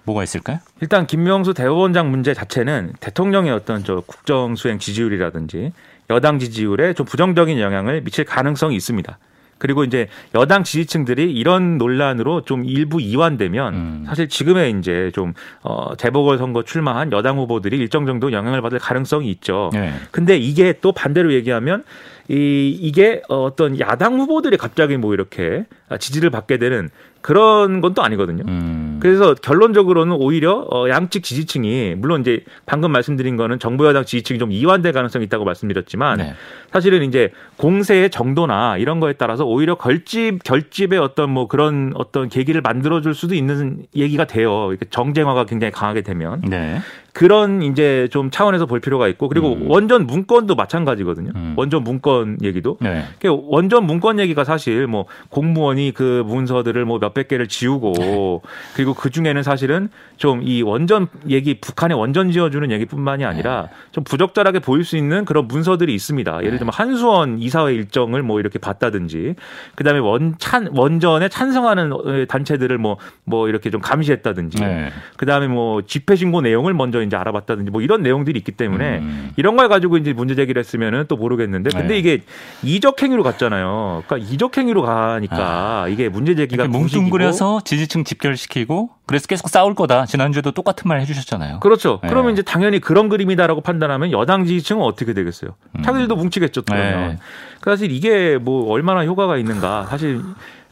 [0.06, 0.60] 뭐가 있을까요?
[0.82, 5.74] 일단 김명수 대법원장 문제 자체는 대통령의 어떤 저 국정 수행 지지율이라든지
[6.10, 9.18] 여당 지지율에 좀 부정적인 영향을 미칠 가능성이 있습니다.
[9.58, 14.04] 그리고 이제 여당 지지층들이 이런 논란으로 좀 일부 이완되면 음.
[14.06, 19.32] 사실 지금의 이제 좀 어, 재보궐 선거 출마한 여당 후보들이 일정 정도 영향을 받을 가능성이
[19.32, 19.70] 있죠.
[19.74, 19.94] 네.
[20.12, 21.84] 근데 이게 또 반대로 얘기하면
[22.28, 25.66] 이 이게 어떤 야당 후보들이 갑자기 뭐 이렇게
[26.00, 26.90] 지지를 받게 되는
[27.22, 28.44] 그런 건 또 아니거든요.
[28.48, 28.85] 음.
[29.06, 34.52] 그래서 결론적으로는 오히려 어 양측 지지층이 물론 이제 방금 말씀드린 거는 정부 여당 지지층이 좀
[34.52, 36.34] 이완될 가능성이 있다고 말씀드렸지만 네.
[36.72, 42.62] 사실은 이제 공세의 정도나 이런 거에 따라서 오히려 결집 결집의 어떤 뭐 그런 어떤 계기를
[42.62, 44.74] 만들어 줄 수도 있는 얘기가 돼요.
[44.90, 46.42] 정쟁화가 굉장히 강하게 되면.
[46.42, 46.80] 네.
[47.16, 49.72] 그런 이제 좀 차원에서 볼 필요가 있고 그리고 음.
[49.72, 51.32] 원전 문건도 마찬가지거든요.
[51.34, 51.54] 음.
[51.56, 52.78] 원전 문건 얘기도.
[52.82, 53.06] 네.
[53.24, 58.40] 원전 문건 얘기가 사실 뭐 공무원이 그 문서들을 뭐 몇백 개를 지우고 네.
[58.76, 63.70] 그리고 그 중에는 사실은 좀 이 원전 얘기 북한에 원전 지어주는 얘기뿐만이 아니라 네.
[63.94, 66.44] 좀 부적절하게 보일 수 있는 그런 문서들이 있습니다.
[66.44, 69.36] 예를 들면 한수원 이사회 일정을 뭐 이렇게 봤다든지
[69.76, 74.90] 그다음에 원 찬 원전에 찬성하는 단체들을 뭐뭐 뭐 이렇게 좀 감시했다든지 네.
[75.16, 79.32] 그다음에 뭐 집회 신고 내용을 먼저 이제 알아봤다든지 뭐 이런 내용들이 있기 때문에 음.
[79.38, 81.98] 이런 걸 가지고 이제 문제 제기를 했으면은 또 모르겠는데 근데 네.
[81.98, 82.22] 이게
[82.64, 84.04] 이적 행위로 갔잖아요.
[84.06, 85.88] 그러니까 이적 행위로 가니까 아.
[85.88, 90.06] 이게 문제 제기가 뭉뚱그려서 지지층 집결시키고 그래서 계속 싸울 거다.
[90.06, 91.60] 지난주에도 똑같은 말 해주셨잖아요.
[91.60, 92.00] 그렇죠.
[92.02, 92.10] 네.
[92.10, 95.52] 그러면 이제 당연히 그런 그림이다라고 판단하면 여당 지지층은 어떻게 되겠어요?
[95.78, 95.84] 음.
[95.84, 96.64] 자기들도 뭉치겠죠.
[96.64, 97.10] 그러면.
[97.10, 97.18] 네.
[97.64, 99.86] 사실 이게 뭐 얼마나 효과가 있는가.
[99.90, 100.22] 사실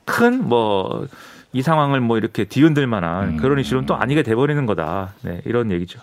[0.05, 1.07] 큰 뭐
[1.53, 3.37] 이 상황을 뭐 이렇게 뒤흔들 만한 음.
[3.37, 5.13] 그런 이슈는 또 아니게 돼버리는 거다.
[5.21, 5.99] 네, 이런 얘기죠.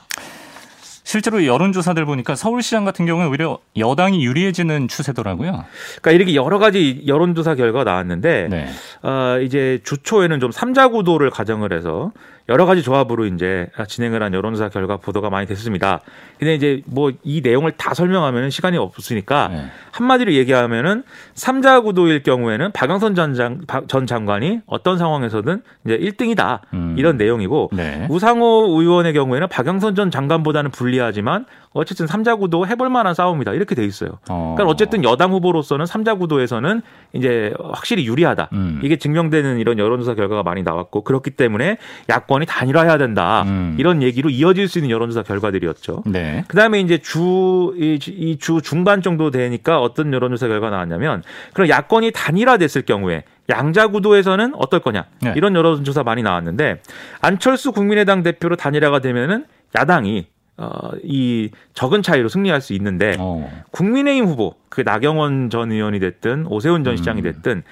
[1.02, 5.64] 실제로 여론조사들 보니까 서울시장 같은 경우는 오히려 여당이 유리해지는 추세더라고요.
[6.00, 8.68] 그러니까 이렇게 여러 가지 여론조사 결과가 나왔는데 네.
[9.02, 12.12] 어, 이제 주초에는 좀 삼자 구도를 가정을 해서
[12.48, 16.00] 여러 가지 조합으로 이제 진행을 한 여론조사 결과 보도가 많이 됐습니다.
[16.38, 19.64] 근데 이제 뭐 이 내용을 다 설명하면 시간이 없으니까 네.
[19.92, 21.03] 한마디로 얘기하면은
[21.35, 26.94] 삼자 구도일 경우에는 박영선 전, 장, 전 장관이 어떤 상황에서든 이제 1등이다 음.
[26.98, 28.07] 이런 내용이고 네.
[28.09, 33.85] 우상호 의원의 경우에는 박영선 전 장관보다는 불리하지만 어쨌든 삼자 구도 해볼 만한 싸움이다 이렇게 돼
[33.85, 34.18] 있어요.
[34.28, 34.54] 어.
[34.56, 38.48] 그러니까 어쨌든 여당 후보로서는 삼자 구도에서는 이제 확실히 유리하다.
[38.54, 38.80] 음.
[38.83, 41.78] 이게 증명되는 이런 여론조사 결과가 많이 나왔고 그렇기 때문에
[42.09, 43.42] 야권이 단일화해야 된다.
[43.46, 43.76] 음.
[43.78, 46.02] 이런 얘기로 이어질 수 있는 여론조사 결과들이었죠.
[46.06, 46.44] 네.
[46.48, 52.83] 그다음에 이제 주 이 주 중반 정도 되니까 어떤 여론조사 결과가 나왔냐면 그럼 야권이 단일화됐을
[52.83, 55.35] 경우에 양자 구도에서는 어떨 거냐 네.
[55.37, 56.80] 이런 여론조사 많이 나왔는데
[57.20, 59.44] 안철수 국민의당 대표로 단일화가 되면은
[59.78, 60.26] 야당이
[60.61, 63.51] 어, 이 적은 차이로 승리할 수 있는데 어.
[63.70, 66.96] 국민의힘 후보 그 나경원 전 의원이 됐든 오세훈 전 음.
[66.99, 67.62] 시장이 됐든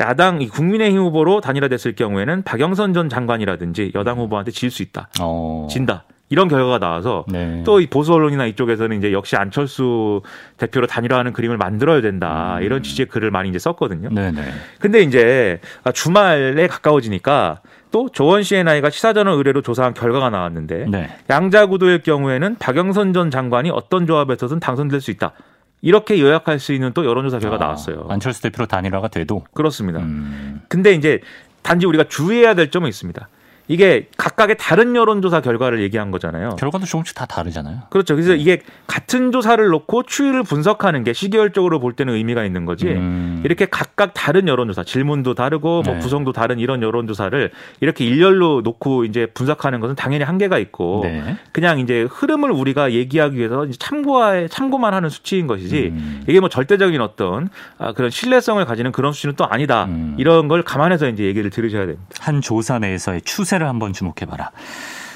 [0.00, 5.08] 야당 이 국민의힘 후보로 단일화됐을 경우에는 박영선 전 장관이라든지 여당 후보한테 질 수 있다.
[5.20, 5.66] 어.
[5.70, 6.04] 진다.
[6.30, 7.62] 이런 결과가 나와서 네.
[7.64, 10.20] 또이 보수 언론이나 이쪽에서는 이제 역시 안철수
[10.58, 12.62] 대표로 단일화하는 그림을 만들어야 된다 음.
[12.62, 14.10] 이런 취지의 글을 많이 이제 썼거든요.
[14.10, 14.42] 네네.
[14.78, 15.60] 근데 이제
[15.94, 17.60] 주말에 가까워지니까
[17.90, 21.08] 또 조원 CNI가 시사전원 의뢰로 조사한 결과가 나왔는데 네.
[21.30, 25.32] 양자 구도의 경우에는 박영선 전 장관이 어떤 조합에서든 당선될 수 있다.
[25.80, 28.06] 이렇게 요약할 수 있는 또 여론조사 결과 가 아, 나왔어요.
[28.10, 30.00] 안철수 대표로 단일화가 돼도 그렇습니다.
[30.00, 30.60] 음.
[30.68, 31.20] 근데 이제
[31.62, 33.28] 단지 우리가 주의해야 될 점은 있습니다.
[33.68, 36.56] 이게 각각의 다른 여론조사 결과를 얘기한 거잖아요.
[36.58, 37.82] 결과도 조금씩 다 다르잖아요.
[37.90, 38.14] 그렇죠.
[38.14, 38.38] 그래서 네.
[38.38, 42.86] 이게 같은 조사를 놓고 추이를 분석하는 게 시계열적으로 볼 때는 의미가 있는 거지.
[42.86, 43.42] 음.
[43.44, 46.00] 이렇게 각각 다른 여론조사, 질문도 다르고 뭐 네.
[46.00, 47.50] 구성도 다른 이런 여론조사를
[47.80, 51.36] 이렇게 일렬로 놓고 이제 분석하는 것은 당연히 한계가 있고 네.
[51.52, 56.24] 그냥 이제 흐름을 우리가 얘기하기 위해서 참고에 참고만 하는 수치인 것이지 음.
[56.26, 59.84] 이게 뭐 절대적인 어떤 아, 그런 신뢰성을 가지는 그런 수치는 또 아니다.
[59.84, 60.14] 음.
[60.18, 62.02] 이런 걸 감안해서 이제 얘기를 들으셔야 됩니다.
[62.18, 64.50] 한 조사 내에서의 추세 추세를 한번 주목해봐라.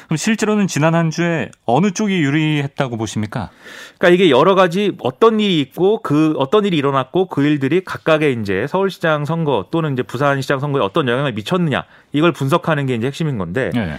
[0.06, 3.50] 그럼 실제로는 지난 한 주에 어느 쪽이 유리했다고 보십니까?
[3.96, 8.66] 그러니까 이게 여러 가지 어떤 일이 있고 그 어떤 일이 일어났고 그 일들이 각각의 이제
[8.66, 13.70] 서울시장 선거 또는 이제 부산시장 선거에 어떤 영향을 미쳤느냐 이걸 분석하는 게 이제 핵심인 건데
[13.72, 13.94] 네.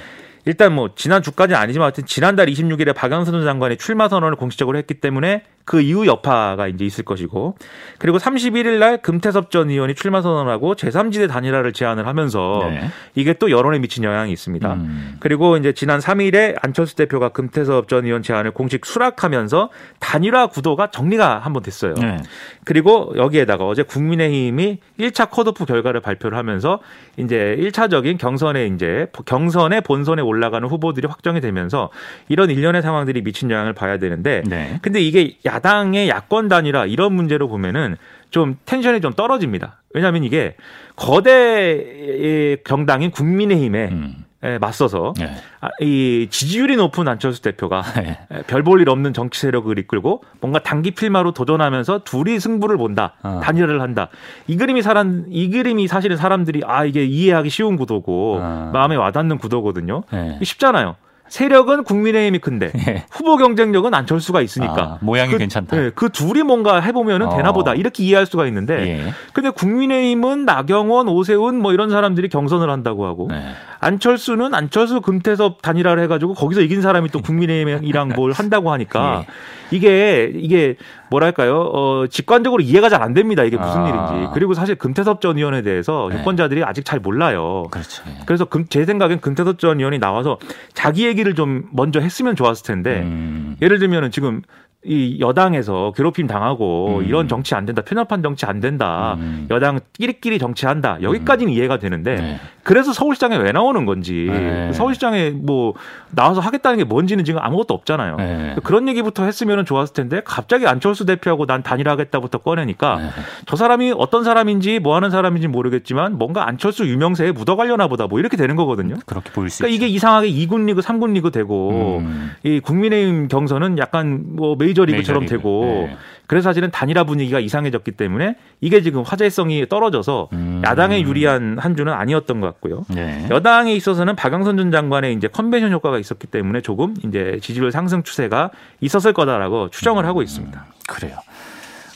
[0.45, 5.43] 일단 뭐 지난 주까지는 아니지만 하여튼 지난달 26일에 박영선 장관이 출마 선언을 공식적으로 했기 때문에
[5.65, 7.55] 그 이후 여파가 이제 있을 것이고
[7.97, 12.89] 그리고 31일 날 금태섭 전 의원이 출마 선언하고 제3지대 단일화를 제안을 하면서 네.
[13.15, 14.73] 이게 또 여론에 미친 영향이 있습니다.
[14.73, 15.15] 음.
[15.19, 21.39] 그리고 이제 지난 3일에 안철수 대표가 금태섭 전 의원 제안을 공식 수락하면서 단일화 구도가 정리가
[21.39, 21.93] 한번 됐어요.
[21.93, 22.17] 네.
[22.65, 26.79] 그리고 여기에다가 어제 국민의힘이 1차 컷오프 결과를 발표를 하면서
[27.17, 31.89] 이제 1차적인 경선에 이제 경선에 본선에 올라가는 후보들이 확정이 되면서
[32.27, 34.79] 이런 일련의 상황들이 미친 영향을 봐야 되는데 네.
[34.81, 37.95] 근데 이게 야당의 야권 단일화 이런 문제로 보면은
[38.31, 39.81] 좀 텐션이 좀 떨어집니다.
[39.93, 40.55] 왜냐하면 이게
[40.95, 44.25] 거대 정당인 국민의힘에 음.
[44.59, 45.35] 맞서서 네.
[45.79, 48.19] 이 지지율이 높은 안철수 대표가 네.
[48.47, 53.39] 별볼 일 없는 정치 세력을 이끌고 뭔가 단기 필마로 도전하면서 둘이 승부를 본다 어.
[53.41, 54.09] 단일화를 한다
[54.47, 58.71] 이 그림이 사람 이 그림이 사실은 사람들이 아 이게 이해하기 쉬운 구도고 어.
[58.73, 60.39] 마음에 와닿는 구도거든요 네.
[60.43, 60.97] 쉽잖아요
[61.33, 63.05] 세력은 국민의힘이 큰데 예.
[63.09, 65.75] 후보 경쟁력은 안철수가 있으니까 아, 모양이 그, 괜찮다.
[65.75, 67.35] 네, 그 둘이 뭔가 해보면은 어.
[67.35, 69.13] 되나보다 이렇게 이해할 수가 있는데 예.
[69.33, 73.47] 근데 국민의힘은 나경원, 오세훈 뭐 이런 사람들이 경선을 한다고 하고 네.
[73.83, 79.75] 안철수는 안철수 금태섭 단일화를 해가지고 거기서 이긴 사람이 또 국민의힘이랑 뭘 한다고 하니까 예.
[79.75, 80.75] 이게 이게
[81.09, 83.89] 뭐랄까요 어 직관적으로 이해가 잘 안 됩니다 이게 무슨 아.
[83.89, 86.19] 일인지 그리고 사실 금태섭 전 의원에 대해서 네.
[86.19, 87.65] 유권자들이 아직 잘 몰라요.
[87.69, 88.03] 그렇죠.
[88.25, 90.37] 그래서 금, 제 생각엔 금태섭 전 의원이 나와서
[90.73, 93.57] 자기 얘기를 좀 먼저 했으면 좋았을 텐데 음.
[93.61, 94.41] 예를 들면은 지금
[94.85, 97.05] 이 여당에서 괴롭힘 당하고 음.
[97.05, 97.81] 이런 정치 안 된다.
[97.81, 99.15] 편협한 정치 안 된다.
[99.17, 99.47] 음.
[99.49, 101.01] 여당 끼리끼리 정치한다.
[101.01, 101.57] 여기까지는 음.
[101.57, 102.39] 이해가 되는데 네.
[102.63, 104.71] 그래서 서울시장에 왜 나오는 건지 네.
[104.71, 105.73] 서울시장에 뭐
[106.11, 108.15] 나와서 하겠다는 게 뭔지는 지금 아무것도 없잖아요.
[108.17, 108.55] 네.
[108.63, 113.09] 그런 얘기부터 했으면 좋았을 텐데 갑자기 안철수 대표하고 난 단일화하겠다부터 꺼내니까 네.
[113.45, 118.37] 저 사람이 어떤 사람인지 뭐 하는 사람인지 모르겠지만 뭔가 안철수 유명세에 묻어가려나 보다 뭐 이렇게
[118.37, 118.95] 되는 거거든요.
[119.05, 119.85] 그렇게 보일 수 그러니까 있죠.
[119.85, 122.31] 이게 이상하게 2군 리그, 3군 리그 되고 음.
[122.43, 125.43] 이 국민의힘 경선은 약간 뭐 메이저 리그처럼 메이저 리그.
[125.43, 125.97] 되고 네.
[126.27, 130.61] 그래서 사실은 단일화 분위기가 이상해졌기 때문에 이게 지금 화제성이 떨어져서 음.
[130.65, 132.85] 야당에 유리한 한 주는 아니었던 것 같고요.
[132.89, 133.27] 네.
[133.29, 138.51] 여당에 있어서는 박영선 전 장관의 이제 컨벤션 효과가 있었기 때문에 조금 이제 지지율 상승 추세가
[138.79, 140.07] 있었을 거다라고 추정을 음.
[140.07, 140.65] 하고 있습니다.
[140.87, 141.17] 그래요.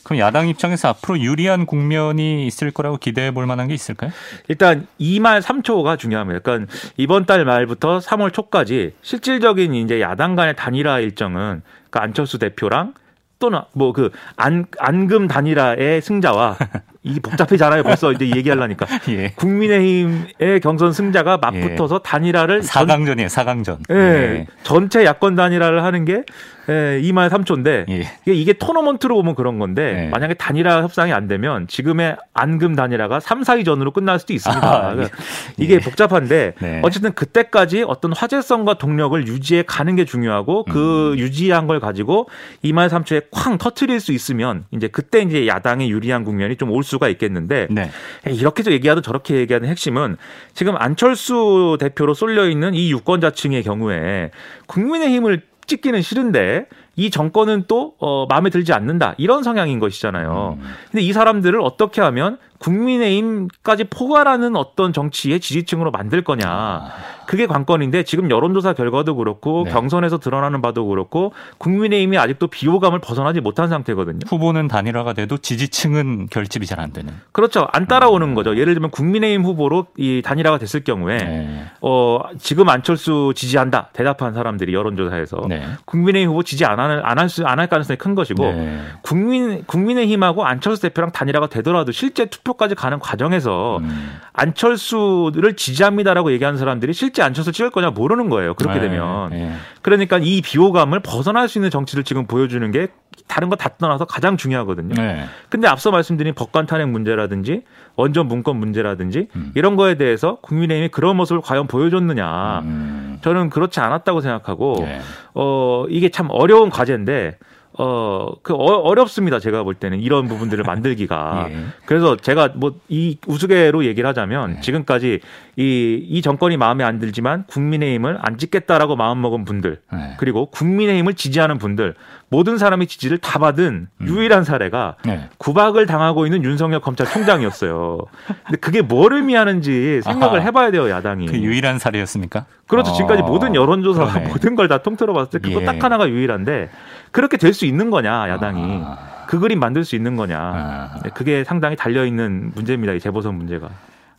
[0.07, 4.11] 그럼 야당 입장에서 앞으로 유리한 국면이 있을 거라고 기대해 볼 만한 게 있을까요?
[4.47, 6.39] 일단 2말 3초가 중요합니다.
[6.39, 12.93] 그러니까 이번 달 말부터 3월 초까지 실질적인 이제 야당 간의 단일화 일정은 그러니까 안철수 대표랑
[13.39, 16.57] 또는 뭐 그 안 안금 단일화의 승자와
[17.03, 17.83] 이 복잡해잖아요.
[17.83, 18.85] 벌써 이제 얘기하려니까.
[19.09, 19.31] 예.
[19.35, 21.99] 국민의힘의 경선 승자가 맞붙어서 예.
[22.03, 23.27] 단일화를 4강전이에요.
[23.27, 23.79] 4강전.
[23.91, 23.95] 예.
[23.95, 24.47] 예.
[24.63, 26.23] 전체 야권 단일화를 하는 게
[26.69, 28.33] 예, 2말 3초인데 예.
[28.33, 30.09] 이게 토너먼트로 보면 그런 건데 예.
[30.09, 34.67] 만약에 단일화 협상이 안 되면 지금의 안금 단일화가 3, 4위 전으로 끝날 수도 있습니다.
[34.67, 35.17] 아, 그러니까
[35.57, 35.79] 이게 예.
[35.79, 36.81] 복잡한데 네.
[36.83, 41.17] 어쨌든 그때까지 어떤 화제성과 동력을 유지해 가는 게 중요하고 그 음.
[41.17, 42.29] 유지한 걸 가지고
[42.63, 47.07] 2말 3초에 쾅 터트릴 수 있으면 이제 그때 이제 야당의 유리한 국면이 좀 올 수가
[47.09, 47.89] 있겠는데 네.
[48.25, 50.17] 이렇게 얘기하든 저렇게 얘기하는 핵심은
[50.53, 54.31] 지금 안철수 대표로 쏠려 있는 이 유권자층의 경우에
[54.67, 60.57] 국민의힘을 찍기는 싫은데 이 정권은 또 어, 마음에 들지 않는다 이런 성향인 것이잖아요.
[60.59, 60.73] 음.
[60.91, 66.91] 근데 이 사람들을 어떻게 하면 국민의힘까지 포괄하는 어떤 정치의 지지층으로 만들 거냐.
[67.27, 69.71] 그게 관건인데 지금 여론조사 결과도 그렇고 네.
[69.71, 74.19] 경선에서 드러나는 바도 그렇고 국민의힘이 아직도 비호감을 벗어나지 못한 상태거든요.
[74.27, 77.11] 후보는 단일화가 돼도 지지층은 결집이 잘 안 되는.
[77.31, 77.67] 그렇죠.
[77.73, 78.35] 안 따라오는 음.
[78.35, 78.55] 거죠.
[78.55, 81.65] 예를 들면 국민의힘 후보로 이 단일화가 됐을 경우에 네.
[81.81, 85.63] 어 지금 안철수 지지한다 대답한 사람들이 여론조사에서 네.
[85.85, 88.79] 국민의힘 후보 지지 안할안할 수 안 할 가능성이 큰 것이고 네.
[89.01, 94.17] 국민 국민의힘하고 안철수 대표랑 단일화가 되더라도 실제 투표 투표까지 가는 과정에서 음.
[94.33, 98.53] 안철수를 지지합니다라고 얘기하는 사람들이 실제 안철수 찍을 거냐 모르는 거예요.
[98.53, 99.29] 그렇게 네, 되면.
[99.31, 99.53] 네.
[99.81, 102.87] 그러니까 이 비호감을 벗어날 수 있는 정치를 지금 보여주는 게
[103.27, 104.93] 다른 거 다 떠나서 가장 중요하거든요.
[104.95, 105.25] 네.
[105.49, 107.63] 근데 앞서 말씀드린 법관 탄핵 문제라든지
[107.95, 109.51] 원전 문건 문제라든지 음.
[109.55, 112.59] 이런 거에 대해서 국민의힘이 그런 모습을 과연 보여줬느냐.
[112.59, 113.17] 음.
[113.21, 114.99] 저는 그렇지 않았다고 생각하고 네.
[115.33, 117.37] 어 이게 참 어려운 과제인데
[117.79, 121.47] 어, 그 어, 렵습니다 제가 볼 때는 이런 부분들을 만들기가.
[121.49, 121.57] 예.
[121.85, 124.61] 그래서 제가 뭐 이 우스개로 얘기를 하자면 예.
[124.61, 125.19] 지금까지
[125.57, 130.15] 이, 이 정권이 마음에 안 들지만 국민의힘을 안 찍겠다라고 마음먹은 분들 예.
[130.17, 131.95] 그리고 국민의힘을 지지하는 분들
[132.29, 134.07] 모든 사람의 지지를 다 받은 음.
[134.07, 135.29] 유일한 사례가 네.
[135.37, 137.99] 구박을 당하고 있는 윤석열 검찰총장이었어요.
[138.45, 140.45] 근데 그게 뭘 의미하는지 생각을 아하.
[140.47, 141.25] 해봐야 돼요, 야당이.
[141.27, 142.45] 그 유일한 사례였습니까?
[142.67, 142.91] 그렇죠.
[142.91, 142.93] 어.
[142.93, 144.27] 지금까지 모든 여론조사 그러네.
[144.27, 145.65] 모든 걸 다 통틀어 봤을 때 그거 예.
[145.65, 146.69] 딱 하나가 유일한데
[147.17, 148.81] 그렇게 될 수 있는 거냐, 야당이.
[148.85, 149.25] 아.
[149.27, 150.37] 그 그림 만들 수 있는 거냐.
[150.39, 150.99] 아.
[151.15, 153.69] 그게 상당히 달려 있는 문제입니다, 이 재보선 문제가.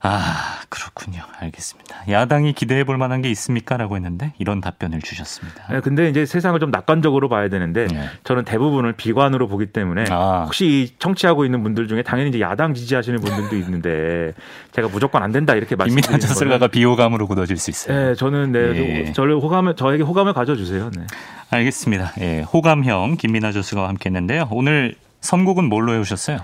[0.00, 1.22] 아, 그렇군요.
[1.40, 2.04] 알겠습니다.
[2.08, 3.76] 야당이 기대해 볼 만한 게 있습니까?
[3.76, 5.66] 라고 했는데 이런 답변을 주셨습니다.
[5.72, 8.08] 네, 근데 이제 세상을 좀 낙관적으로 봐야 되는데 네.
[8.22, 10.44] 저는 대부분을 비관으로 보기 때문에 아.
[10.44, 14.34] 혹시 청취하고 있는 분들 중에 당연히 이제 야당 지지하시는 분들도 있는데
[14.70, 18.10] 제가 무조건 안 된다 이렇게 말씀드리는 김민아 저슬가가 비호감으로 굳어질 수 있어요.
[18.10, 19.12] 네, 저는 네, 예.
[19.12, 20.90] 저를 호감을 저에게 호감을 가져 주세요.
[20.96, 21.06] 네.
[21.50, 22.12] 알겠습니다.
[22.20, 24.48] 예, 호감형 김민아 저스가 함께 했는데요.
[24.52, 26.38] 오늘 선곡은 뭘로 해 오셨어요?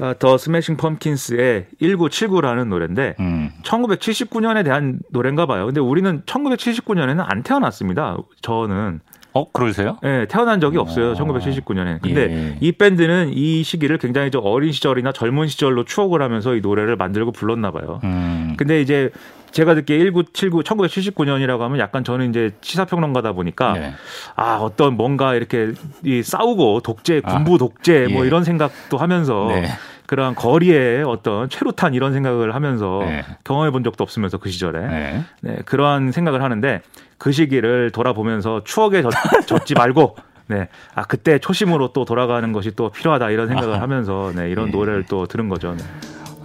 [0.00, 3.50] 어, 더 스매싱 펌킨스의 1979라는 노래인데 음.
[3.62, 5.66] 1979년에 대한 노래인가 봐요.
[5.66, 8.16] 근데 우리는 1979년에는 안 태어났습니다.
[8.40, 9.00] 저는
[9.32, 9.98] 어, 그러세요?
[10.02, 11.14] 네, 태어난 적이 없어요.
[11.14, 12.02] 1979년에.
[12.02, 12.56] 근데 예.
[12.60, 17.32] 이 밴드는 이 시기를 굉장히 좀 어린 시절이나 젊은 시절로 추억을 하면서 이 노래를 만들고
[17.32, 18.00] 불렀나 봐요.
[18.02, 18.54] 음.
[18.56, 19.10] 근데 이제
[19.52, 23.92] 제가 듣기에 1979, 1979년이라고 하면 약간 저는 이제 시사평론가다 보니까 네.
[24.36, 25.72] 아, 어떤 뭔가 이렇게
[26.04, 28.26] 이 싸우고 독재, 아, 군부 독재 뭐 예.
[28.26, 29.66] 이런 생각도 하면서 네.
[30.06, 33.24] 그러한 거리에 어떤 최루탄 이런 생각을 하면서 네.
[33.44, 35.24] 경험해 본 적도 없으면서 그 시절에 네.
[35.40, 36.80] 네, 그러한 생각을 하는데
[37.16, 39.10] 그 시기를 돌아보면서 추억에 젖,
[39.66, 40.16] 지 말고
[40.48, 40.68] 네.
[40.96, 44.72] 아, 그때 초심으로 또 돌아가는 것이 또 필요하다 이런 생각을 아, 하면서 네, 이런 예.
[44.72, 45.76] 노래를 또 들은 거죠.
[45.76, 45.84] 네.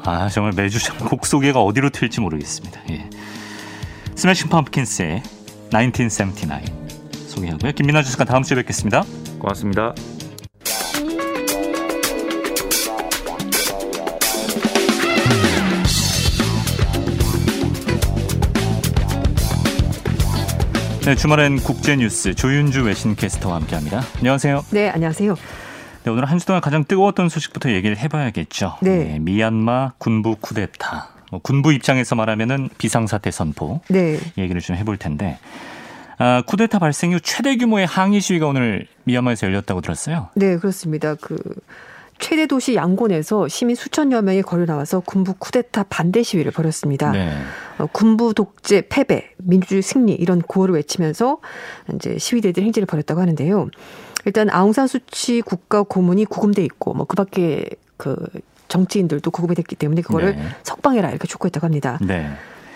[0.05, 2.81] 아 정말 매주 곡 소개가 어디로 튈지 모르겠습니다.
[2.91, 3.09] 예.
[4.15, 5.23] 스매싱 펌킨스의
[5.71, 6.47] 1979
[7.27, 7.71] 소개하고요.
[7.71, 9.03] 김민아 주스가 다음 주에 뵙겠습니다.
[9.39, 9.93] 고맙습니다.
[21.05, 24.01] 네, 주말엔 국제뉴스 조윤주 외신캐스터와 함께합니다.
[24.17, 24.65] 안녕하세요.
[24.71, 25.35] 네, 안녕하세요.
[26.05, 28.77] 네, 오늘 한 주 동안 가장 뜨거웠던 소식부터 얘기를 해봐야겠죠.
[28.81, 28.97] 네.
[29.05, 31.09] 네 미얀마 군부 쿠데타.
[31.31, 34.19] 뭐 군부 입장에서 말하면은 비상사태 선포 네.
[34.37, 35.39] 얘기를 좀 해볼 텐데
[36.19, 40.29] 아, 쿠데타 발생 이후 최대 규모의 항의 시위가 오늘 미얀마에서 열렸다고 들었어요.
[40.35, 41.15] 네, 그렇습니다.
[41.15, 41.37] 그
[42.19, 47.11] 최대 도시 양곤에서 시민 수천여 명이 걸려 나와서 군부 쿠데타 반대 시위를 벌였습니다.
[47.11, 47.33] 네.
[47.79, 51.39] 어, 군부 독재 패배, 민주주의 승리 이런 구호를 외치면서
[51.95, 53.69] 이제 시위대들 행진을 벌였다고 하는데요.
[54.25, 57.65] 일단 아웅산 수치 국가 고문이 구금돼 있고 뭐 그밖에
[57.97, 58.15] 그
[58.67, 60.43] 정치인들도 구금이 됐기 때문에 그거를 네.
[60.63, 61.99] 석방해라 이렇게 촉구했다고 합니다.
[62.01, 62.29] 네.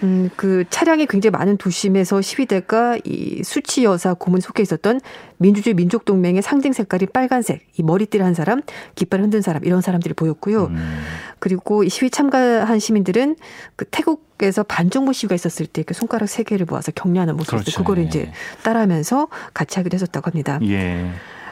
[0.04, 5.02] 음, 그 차량이 굉장히 많은 도심에서 시위대가 이 수치 여사 고문 속해 있었던
[5.38, 8.62] 민주주의 민족 동맹의 상징 색깔이 빨간색, 이 머리띠를 한 사람,
[8.96, 10.68] 깃발 흔든 사람 이런 사람들이 보였고요.
[10.68, 11.02] 음.
[11.40, 13.36] 그리고 이 시위 참가한 시민들은
[13.76, 18.02] 그 태국에서 반정부 시위가 있었을 때 그 손가락 세 개를 모아서 격려하는 모습을 그렇죠.
[18.02, 18.32] 이제 예.
[18.64, 20.60] 따라하면서 같이 하기도 했었다고 합니다.
[20.64, 21.10] 예.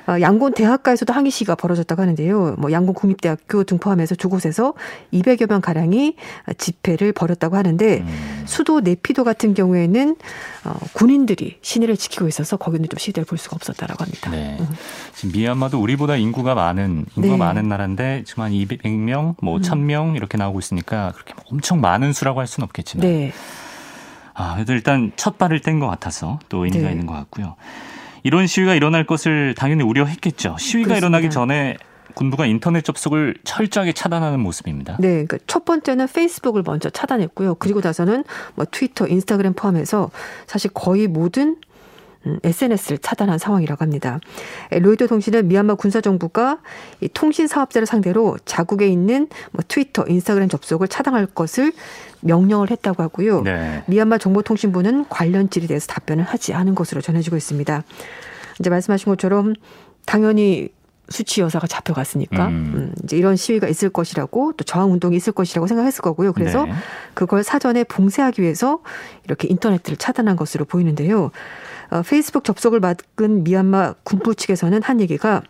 [0.07, 2.55] 어, 양곤 대학가에서도 항의 시가 벌어졌다고 하는데요.
[2.57, 4.73] 뭐 양곤 국립대학교 등 포함해서 두 곳에서
[5.13, 6.15] 200여 명 가량이
[6.57, 8.43] 집회를 벌였다고 하는데 음.
[8.45, 10.15] 수도 네피도 같은 경우에는
[10.63, 14.31] 어, 군인들이 시내를 지키고 있어서 거기는 좀 시대를 볼 수가 없었다라고 합니다.
[14.31, 14.57] 네.
[14.59, 14.67] 음.
[15.13, 17.37] 지금 미얀마도 우리보다 인구가 많은 인구가 네.
[17.37, 20.15] 많은 나라인데 지금 한 200명, 뭐 1000명 음.
[20.15, 23.05] 이렇게 나오고 있으니까 그렇게 엄청 많은 수라고 할 수는 없겠지만.
[23.05, 23.33] 네.
[24.33, 26.91] 아, 그래도 일단 첫 발을 뗀 것 같아서 또 의미가 네.
[26.91, 27.55] 있는 것 같고요.
[28.23, 30.57] 이런 시위가 일어날 것을 당연히 우려했겠죠.
[30.59, 30.97] 시위가 그렇습니다.
[30.97, 31.77] 일어나기 전에
[32.17, 34.97] 군부가 인터넷 접속을 철저하게 차단하는 모습입니다.
[34.99, 37.55] 네, 그러니까 첫 번째는 페이스북을 먼저 차단했고요.
[37.55, 38.23] 그리고 나서는
[38.55, 40.09] 뭐 트위터, 인스타그램 포함해서
[40.47, 41.57] 사실 거의 모든
[42.43, 44.19] SNS를 음, 차단한 상황이라고 합니다.
[44.71, 46.59] 로이드 통신은 미얀마 군사정부가
[47.13, 51.71] 통신 사업자를 상대로 자국에 있는 뭐 트위터, 인스타그램 접속을 차단할 것을
[52.21, 53.41] 명령을 했다고 하고요.
[53.41, 53.83] 네.
[53.87, 57.83] 미얀마 정보통신부는 관련 질에 대해서 답변을 하지 않은 것으로 전해지고 있습니다.
[58.59, 59.53] 이제 말씀하신 것처럼
[60.05, 60.69] 당연히
[61.09, 62.71] 수치 여사가 잡혀갔으니까 음.
[62.75, 62.93] 음.
[63.03, 66.33] 이제 이런 시위가 있을 것이라고 또 저항 운동이 있을 것이라고 생각했을 거고요.
[66.33, 66.73] 그래서 네.
[67.13, 68.79] 그걸 사전에 봉쇄하기 위해서
[69.23, 71.31] 이렇게 인터넷을 차단한 것으로 보이는데요.
[71.89, 75.41] 어, 페이스북 접속을 막은 미얀마 군부 측에서는 한 얘기가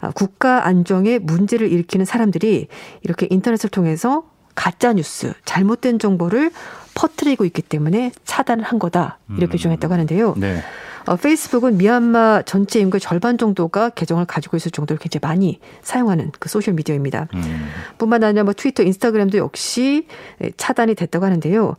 [0.00, 2.66] 어, 국가 안정에 문제를 일으키는 사람들이
[3.02, 4.24] 이렇게 인터넷을 통해서
[4.56, 6.50] 가짜 뉴스, 잘못된 정보를
[6.94, 9.56] 퍼뜨리고 있기 때문에 차단을 한 거다 이렇게 음.
[9.56, 10.34] 주장했다고 하는데요.
[10.38, 10.62] 네.
[11.06, 16.48] 어, 페이스북은 미얀마 전체 인구의 절반 정도가 계정을 가지고 있을 정도로 굉장히 많이 사용하는 그
[16.48, 17.28] 소셜 미디어입니다.
[17.32, 17.68] 음.
[17.96, 20.08] 뿐만 아니라 뭐 트위터, 인스타그램도 역시
[20.56, 21.76] 차단이 됐다고 하는데요.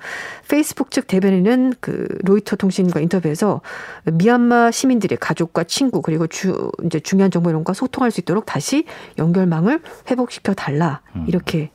[0.48, 3.62] 페이스북 측 대변인은 그 로이터 통신과 인터뷰에서
[4.06, 8.86] 미얀마 시민들의 가족과 친구 그리고 주 이제 중요한 정보 이런 과 소통할 수 있도록 다시
[9.18, 11.26] 연결망을 회복시켜 달라 음.
[11.28, 11.72] 이렇게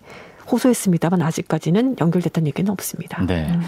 [0.52, 3.24] 호소했습니다만 아직까지는 연결됐다는 얘기는 없습니다.
[3.26, 3.48] 네.
[3.50, 3.62] 음.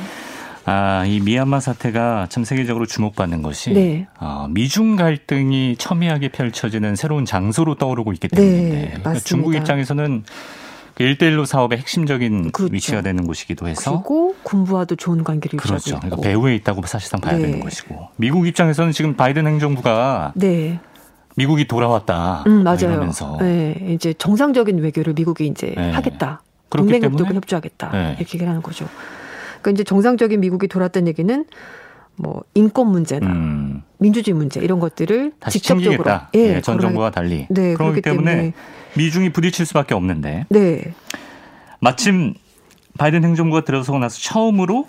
[0.67, 4.07] 아, 이 미얀마 사태가 참 세계적으로 주목받는 것이 네.
[4.19, 10.25] 어, 미중 갈등이 첨예하게 펼쳐지는 새로운 장소로 떠오르고 있기 네, 때문인데 네, 그러니까 중국 입장에서는
[10.95, 12.73] 그1대1로 사업의 핵심적인 그렇죠.
[12.73, 15.99] 위치가 되는 곳이기도 해서 그리고 군부와도 좋은 관계를 그렇죠.
[15.99, 17.43] 그러니까 배후에 있다고 사실상 봐야 네.
[17.43, 20.79] 되는 것이고 미국 입장에서는 지금 바이든 행정부가 네.
[21.37, 22.45] 미국이 돌아왔다.
[22.47, 22.93] 음, 맞아요.
[22.93, 25.91] 이러면서 네, 이제 정상적인 외교를 미국이 이제 네.
[25.91, 26.43] 하겠다.
[26.77, 27.91] 동맹협력을 협조하겠다.
[27.91, 28.09] 네.
[28.19, 28.89] 이렇게 얘기를 하는 거죠.
[29.61, 31.45] 그러니까 이제 정상적인 미국이 돌았던 얘기는
[32.17, 33.83] 뭐 인권 문제나 음.
[33.99, 38.53] 민주주의 문제 이런 것들을 직접적으로 예, 네, 전 정부와 달리 네, 그렇기 때문에, 때문에
[38.97, 40.95] 미중이 부딪힐 수밖에 없는데 네.
[41.81, 42.35] 마침
[42.99, 44.87] 바이든 행정부가 들어서고 나서 처음으로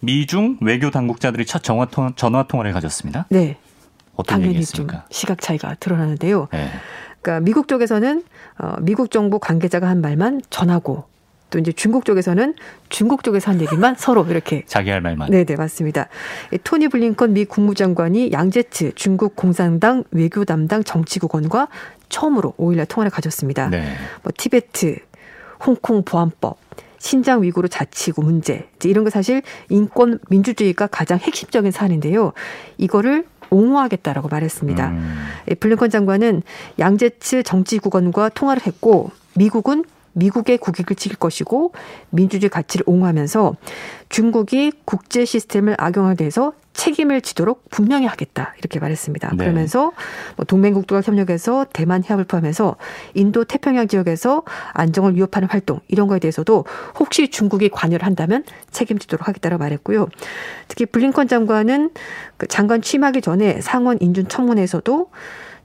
[0.00, 3.26] 미중 외교 당국자들이 첫 전화, 통, 전화 통화를 가졌습니다.
[3.28, 3.56] 네.
[4.14, 4.92] 어떤 당연히 얘기했습니까?
[4.92, 6.48] 좀 시각 차이가 드러나는데요.
[6.52, 6.68] 네.
[7.20, 8.24] 그러니까 미국 쪽에서는
[8.58, 11.04] 어, 미국 정부 관계자가 한 말만 전하고
[11.52, 12.54] 또 이제 중국 쪽에서는
[12.88, 15.30] 중국 쪽에서 한 얘기만 서로 이렇게 자기 할 말만.
[15.30, 16.08] 네, 네, 맞습니다.
[16.64, 21.68] 토니 블링컨 미 국무장관이 양제츠 중국 공산당 외교 담당 정치국원과
[22.08, 23.68] 처음으로 5일날 통화를 가졌습니다.
[23.68, 23.84] 네.
[24.22, 24.96] 뭐 티베트,
[25.64, 26.58] 홍콩 보안법,
[26.98, 32.32] 신장 위구르 자치구 문제 이런 거 사실 인권 민주주의가 가장 핵심적인 사안인데요.
[32.78, 34.88] 이거를 옹호하겠다라고 말했습니다.
[34.88, 35.18] 음.
[35.60, 36.42] 블링컨 장관은
[36.78, 41.72] 양제츠 정치국원과 통화를 했고 미국은 미국의 국익을 지킬 것이고
[42.10, 43.56] 민주주의 가치를 옹호하면서
[44.08, 49.30] 중국이 국제 시스템을 악용하게 해서 책임을 지도록 분명히 하겠다 이렇게 말했습니다.
[49.30, 49.36] 네.
[49.36, 49.92] 그러면서
[50.36, 52.76] 뭐 동맹국들과 협력해서 대만 해협을 포함해서
[53.14, 56.64] 인도 태평양 지역에서 안정을 위협하는 활동 이런 거에 대해서도
[56.98, 60.08] 혹시 중국이 관여를 한다면 책임지도록 하겠다고 말했고요.
[60.68, 61.90] 특히 블링컨 장관은
[62.36, 65.10] 그 장관 취임하기 전에 상원 인준 청문회에서도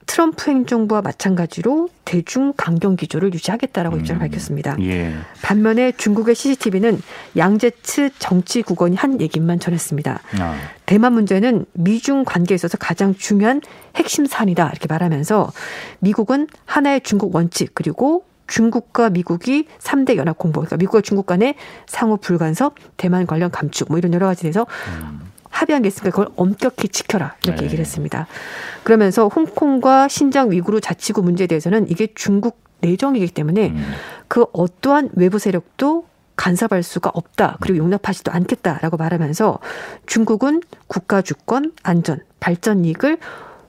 [0.08, 4.00] 트럼프 행정부와 마찬가지로 대중 강경 기조를 유지하겠다라고 음.
[4.00, 4.76] 입장을 밝혔습니다.
[4.80, 5.14] 예.
[5.42, 7.00] 반면에 중국의 CCTV는
[7.36, 10.20] 양제츠 정치 국원이 한 얘기만 전했습니다.
[10.40, 10.56] 아.
[10.86, 13.60] 대만 문제는 미중 관계에 있어서 가장 중요한
[13.96, 15.52] 핵심 사안이다 이렇게 말하면서
[16.00, 21.54] 미국은 하나의 중국 원칙 그리고 중국과 미국이 3대 연합 공보, 그러니까 미국과 중국 간의
[21.86, 25.27] 상호 불간섭, 대만 관련 감축, 뭐 이런 여러 가지 돼서 음.
[25.58, 27.64] 합의한 게 있으니까 그걸 엄격히 지켜라 이렇게 네.
[27.66, 28.26] 얘기를 했습니다.
[28.84, 33.92] 그러면서 홍콩과 신장 위구르 자치구 문제에 대해서는 이게 중국 내정이기 때문에 음.
[34.28, 37.56] 그 어떠한 외부 세력도 간섭할 수가 없다.
[37.60, 39.58] 그리고 용납하지도 않겠다라고 말하면서
[40.06, 43.18] 중국은 국가 주권, 안전, 발전 이익을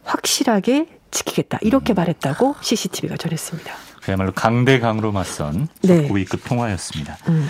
[0.03, 1.57] 확실하게 지키겠다.
[1.61, 1.95] 이렇게 음.
[1.95, 3.73] 말했다고 CCTV가 전했습니다.
[4.03, 6.07] 그야말로 강대강으로 맞선 네.
[6.07, 7.17] 고위급 통화였습니다.
[7.29, 7.49] 음.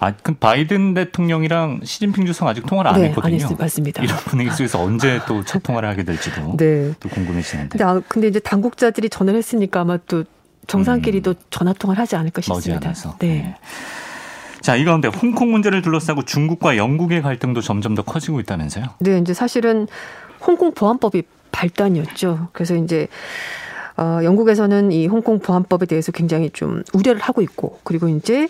[0.00, 3.46] 아, 그 바이든 대통령이랑 시진핑 주석 아직 통화를 안 네, 했거든요.
[3.46, 4.02] 안 맞습니다.
[4.02, 6.92] 이런 분위기 속에서 언제 또 첫 통화를 하게 될지도 네.
[7.00, 7.68] 또 궁금해지는데.
[7.70, 10.24] 근데, 아, 근데 이제 당국자들이 전화를 했으니까 아마 또
[10.66, 11.34] 정상끼리도 음.
[11.50, 12.92] 전화 통화를 하지 않을까 싶습니다.
[13.18, 13.26] 네.
[13.26, 13.54] 네.
[14.60, 18.86] 자, 이 가운데 홍콩 문제를 둘러싸고 중국과 영국의 갈등도 점점 더 커지고 있다면서요?
[19.00, 19.86] 네, 이제 사실은
[20.40, 21.22] 홍콩 보안법이
[21.52, 22.48] 발단이었죠.
[22.52, 23.06] 그래서 이제
[23.96, 28.48] 어, 영국에서는 이 홍콩 보안법에 대해서 굉장히 좀 우려를 하고 있고 그리고 이제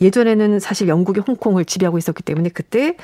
[0.00, 2.96] 예전에는 사실 영국이 홍콩을 지배하고 있었기 때문에 그때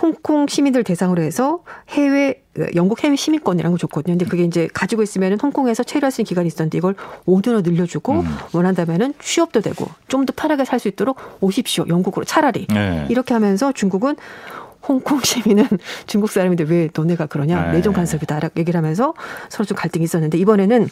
[0.00, 2.42] 홍콩 시민들 대상으로 해서 해외
[2.74, 4.14] 영국 해외 시민권이라는 걸 줬거든요.
[4.14, 8.26] 근데 그게 이제 가지고 있으면은 홍콩에서 체류할 수 있는 기간이 있었는데 이걸 5년으로 늘려주고 음.
[8.52, 11.84] 원한다면은 취업도 되고 좀 더 편하게 살 수 있도록 오십시오.
[11.86, 13.06] 영국으로 차라리 네.
[13.08, 14.16] 이렇게 하면서 중국은
[14.86, 15.66] 홍콩 시민은
[16.06, 17.72] 중국 사람인데 왜 너네가 그러냐 네.
[17.74, 19.14] 내정 간섭이다 라고 얘기를 하면서
[19.48, 20.88] 서로 좀 갈등이 있었는데 이번에는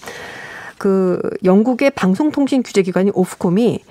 [0.78, 3.82] 그 영국의 방송통신 규제 기관인 오프콤이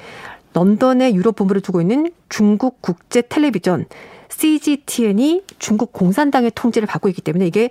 [0.54, 3.86] 런던에 유럽 본부를 두고 있는 중국 국제 텔레비전
[4.30, 7.70] CGTN이 중국 공산당의 통제를 받고 있기 때문에 이게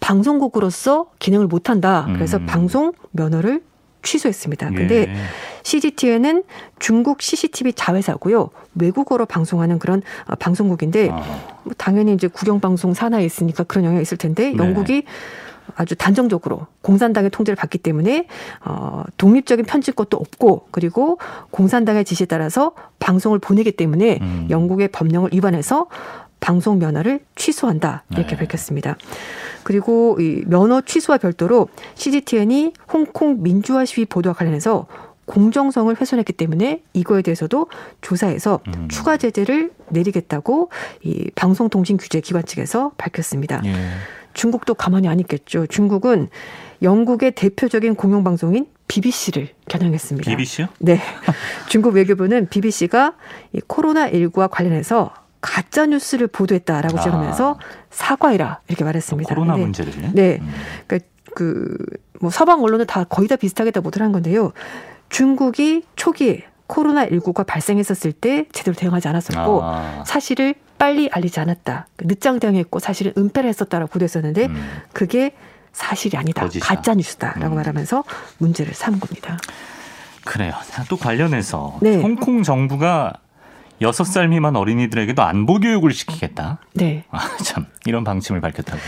[0.00, 2.06] 방송국으로서 기능을 못한다.
[2.14, 2.46] 그래서 음.
[2.46, 3.62] 방송 면허를
[4.06, 4.70] 취소했습니다.
[4.70, 5.14] 근데 예.
[5.62, 6.44] CGTN은
[6.78, 8.50] 중국 CCTV 자회사고요.
[8.76, 11.16] 외국어로 방송하는 그런 어, 방송국인데 아.
[11.64, 14.56] 뭐 당연히 이제 국영 방송 산하에 있으니까 그런 영향이 있을 텐데 네.
[14.56, 15.04] 영국이
[15.74, 18.28] 아주 단정적으로 공산당의 통제를 받기 때문에
[18.64, 21.18] 어 독립적인 편집권도 없고 그리고
[21.50, 24.46] 공산당의 지시에 따라서 방송을 보내기 때문에 음.
[24.48, 25.88] 영국의 법령을 위반해서
[26.40, 28.36] 방송 면허를 취소한다 이렇게 네.
[28.36, 28.96] 밝혔습니다.
[29.62, 34.86] 그리고 이 면허 취소와 별도로 CGTN이 홍콩 민주화 시위 보도와 관련해서
[35.26, 37.68] 공정성을 훼손했기 때문에 이거에 대해서도
[38.00, 38.88] 조사해서 음.
[38.88, 40.70] 추가 제재를 내리겠다고
[41.02, 43.60] 이 방송통신규제기관 측에서 밝혔습니다.
[43.64, 43.74] 예.
[44.34, 45.66] 중국도 가만히 안 있겠죠.
[45.66, 46.28] 중국은
[46.82, 50.30] 영국의 대표적인 공영방송인 BBC를 겨냥했습니다.
[50.30, 50.68] BBC요?
[50.78, 51.00] 네.
[51.68, 53.14] 중국 외교부는 BBC가
[53.52, 55.12] 이 코로나19와 관련해서
[55.46, 57.86] 가짜 뉴스를 보도했다라고 지적하면서 아.
[57.90, 59.32] 사과해라 이렇게 말했습니다.
[59.32, 59.62] 코로나 네.
[59.62, 59.92] 문제를.
[60.12, 60.38] 네.
[60.40, 60.52] 음.
[60.86, 64.52] 그러니까 그뭐 서방 언론은 다 거의 다 비슷하게 다 못을 한 건데요.
[65.08, 70.02] 중국이 초기에 코로나 19가 발생했었을 때 제대로 대응하지 않았었고 아.
[70.04, 71.86] 사실을 빨리 알리지 않았다.
[72.00, 74.80] 늦장 대응했고 사실은 은폐를 했었다라고 보도했었는데 음.
[74.92, 75.32] 그게
[75.72, 76.48] 사실이 아니다.
[76.60, 77.56] 가짜 뉴스다라고 음.
[77.56, 78.02] 말하면서
[78.38, 79.38] 문제를 삼은 겁니다.
[80.24, 80.54] 그래요.
[80.88, 82.00] 또 관련해서 네.
[82.00, 83.12] 홍콩 정부가
[83.80, 86.58] 여섯 살 미만 어린이들에게도 안보 교육을 시키겠다.
[86.74, 87.04] 네.
[87.10, 88.80] 아, 참 이런 방침을 밝혔다고.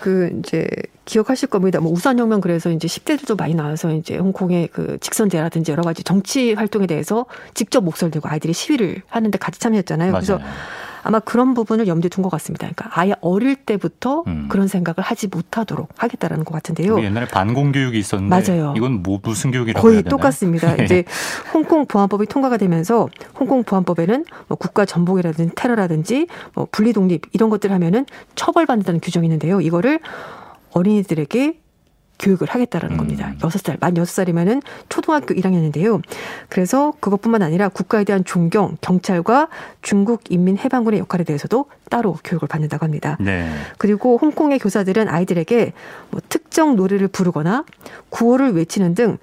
[0.00, 0.66] 그 이제
[1.04, 1.78] 기억하실 겁니다.
[1.80, 6.88] 뭐 우산혁명 그래서 이제 10대들도 많이 나와서 이제 홍콩의 그 직선제라든지 여러 가지 정치 활동에
[6.88, 10.10] 대해서 직접 목소리를 들고 아이들이 시위를 하는데 같이 참여했잖아요.
[10.10, 10.24] 맞아요.
[10.24, 10.40] 그래서
[11.02, 12.68] 아마 그런 부분을 염두에 둔 것 같습니다.
[12.68, 14.46] 그러니까 아예 어릴 때부터 음.
[14.48, 17.02] 그런 생각을 하지 못하도록 하겠다라는 것 같은데요.
[17.02, 18.74] 옛날에 반공 교육이 있었는데 맞아요.
[18.76, 20.76] 이건 뭐 무슨 교육이라고 거의 똑같습니다.
[20.76, 20.84] 네.
[20.84, 21.04] 이제
[21.52, 27.72] 홍콩 보안법이 통과가 되면서 홍콩 보안법에는 뭐 국가 전복이라든지 테러라든지 뭐 분리 독립 이런 것들
[27.72, 29.60] 하면은 처벌받는다는 규정이 있는데요.
[29.60, 30.00] 이거를
[30.72, 31.61] 어린이들에게
[32.18, 32.98] 교육을 하겠다라는 음.
[32.98, 33.34] 겁니다.
[33.42, 36.00] 여섯 살만 여섯 살이면은 초등학교 1학년인데요.
[36.48, 39.48] 그래서 그것뿐만 아니라 국가에 대한 존경, 경찰과
[39.82, 43.16] 중국 인민해방군의 역할에 대해서도 따로 교육을 받는다고 합니다.
[43.20, 43.50] 네.
[43.78, 45.72] 그리고 홍콩의 교사들은 아이들에게
[46.10, 47.64] 뭐 특정 노래를 부르거나
[48.10, 49.18] 구호를 외치는 등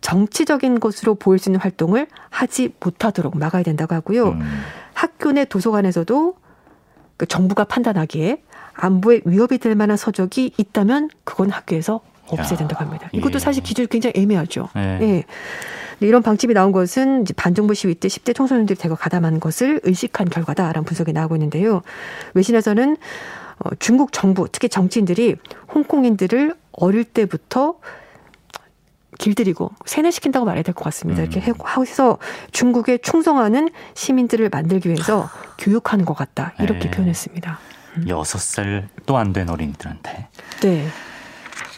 [0.00, 4.28] 정치적인 것으로 보일 수 있는 활동을 하지 못하도록 막아야 된다고 하고요.
[4.28, 4.62] 음.
[4.92, 6.34] 학교 내 도서관에서도
[7.16, 8.42] 그 정부가 판단하기에
[8.74, 13.08] 안보에 위협이 될 만한 서적이 있다면 그건 학교에서 없애야 된다고 합니다.
[13.12, 13.38] 이것도 예.
[13.38, 14.68] 사실 기준이 굉장히 애매하죠.
[14.76, 14.98] 예.
[15.00, 15.24] 예.
[16.00, 20.84] 이런 방침이 나온 것은 이제 반정부 시위 때 10대 청소년들이 대거 가담한 것을 의식한 결과다라는
[20.84, 21.82] 분석이 나오고 있는데요.
[22.34, 22.96] 외신에서는
[23.60, 25.36] 어, 중국 정부, 특히 정치인들이
[25.72, 27.76] 홍콩인들을 어릴 때부터
[29.18, 31.22] 길들이고 세뇌시킨다고 말해야 될 것 같습니다.
[31.22, 31.30] 음.
[31.30, 32.18] 이렇게 해서
[32.50, 36.52] 중국에 충성하는 시민들을 만들기 위해서 교육하는 것 같다.
[36.58, 36.90] 이렇게 네.
[36.90, 37.58] 표현했습니다.
[37.98, 38.08] 음.
[38.08, 40.26] 여섯 살도 안된 어린이들한테.
[40.62, 40.86] 네.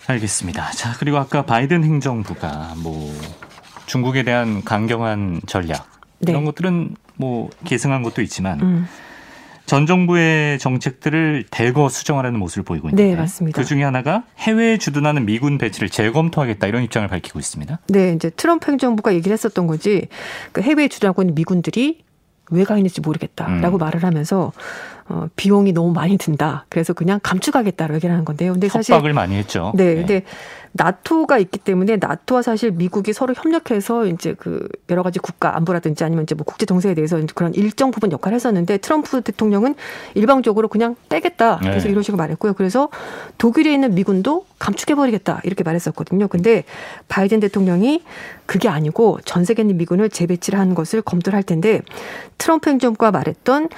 [0.06, 0.70] 알겠습니다.
[0.72, 3.12] 자, 그리고 아까 바이든 행정부가 뭐
[3.86, 5.88] 중국에 대한 강경한 전략
[6.18, 6.32] 네.
[6.32, 8.86] 이런 것들은 뭐 계승한 것도 있지만 음.
[9.64, 13.60] 전 정부의 정책들을 대거 수정하려는 모습을 보이고 있는데 네, 맞습니다.
[13.60, 17.80] 그 중에 하나가 해외에 주둔하는 미군 배치를 재검토하겠다 이런 입장을 밝히고 있습니다.
[17.88, 20.06] 네, 이제 트럼프 행정부가 얘기를 했었던 거지.
[20.52, 22.04] 그 해외에 주둔하고 있는 미군들이
[22.52, 23.80] 왜 가 있는지 모르겠다라고 음.
[23.80, 24.52] 말을 하면서
[25.08, 26.66] 어, 비용이 너무 많이 든다.
[26.68, 28.52] 그래서 그냥 감축하겠다라고 얘기를 하는 건데요.
[28.52, 29.72] 근데 사실 협박을 많이 했죠.
[29.76, 29.94] 네, 네.
[29.94, 30.22] 근데
[30.72, 36.24] 나토가 있기 때문에 나토와 사실 미국이 서로 협력해서 이제 그 여러 가지 국가 안보라든지 아니면
[36.24, 39.74] 이제 뭐 국제 정세에 대해서 그런 일정 부분 역할을 했었는데 트럼프 대통령은
[40.14, 41.58] 일방적으로 그냥 떼겠다.
[41.58, 41.90] 그래서 네.
[41.92, 42.54] 이런 식으로 말했고요.
[42.54, 42.88] 그래서
[43.38, 46.28] 독일에 있는 미군도 감축해 버리겠다 이렇게 말했었거든요.
[46.28, 46.64] 근데
[47.08, 48.02] 바이든 대통령이
[48.44, 51.80] 그게 아니고 전 세계 있는 미군을 재배치를 하는 것을 검토를 할 텐데
[52.38, 53.68] 트럼프 행정부가 말했던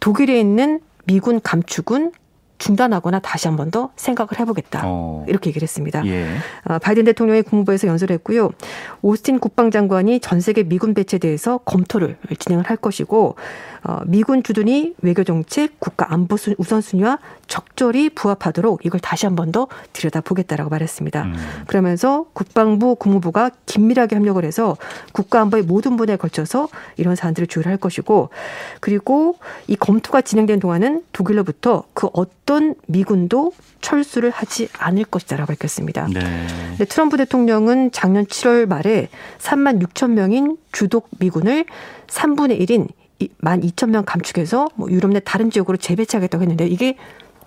[0.00, 2.12] 독일에 있는 미군 감축은
[2.60, 4.82] 중단하거나 다시 한 번 더 생각을 해보겠다.
[4.84, 5.24] 어.
[5.28, 6.04] 이렇게 얘기를 했습니다.
[6.06, 6.26] 예.
[6.64, 8.50] 어, 바이든 대통령이 국무부에서 연설을 했고요.
[9.02, 13.36] 오스틴 국방장관이 전 세계 미군 배치에 대해서 검토를 진행을 할 것이고
[13.82, 19.68] 어, 미군 주둔이 외교 정책, 국가 안보 우선순위와 적절히 부합하도록 이걸 다시 한 번 더
[19.94, 21.22] 들여다보겠다라고 말했습니다.
[21.24, 21.34] 음.
[21.66, 24.76] 그러면서 국방부, 국무부가 긴밀하게 협력을 해서
[25.12, 28.28] 국가 안보의 모든 분야에 걸쳐서 이런 사안들을 조율할 것이고
[28.80, 29.36] 그리고
[29.66, 32.49] 이 검토가 진행된 동안은 독일로부터 그 어떤
[32.86, 36.08] 미군도 철수를 하지 않을 것이다라고 밝혔습니다.
[36.12, 36.46] 네.
[36.86, 41.64] 트럼프 대통령은 작년 7월 말에 3만 6천 명인 주독 미군을
[42.08, 42.88] 3분의 1인
[43.20, 46.96] 1만 2천 명 감축해서 뭐 유럽 내 다른 지역으로 재배치하겠다고 했는데 이게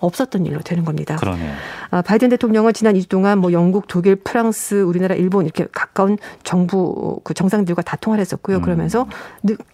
[0.00, 1.16] 없었던 일로 되는 겁니다.
[1.16, 1.52] 그러네요.
[1.90, 7.20] 아, 바이든 대통령은 지난 2주 동안 뭐 영국, 독일, 프랑스, 우리나라, 일본 이렇게 가까운 정부
[7.24, 8.58] 그 정상들과 다 통화를 했었고요.
[8.58, 8.62] 음.
[8.62, 9.06] 그러면서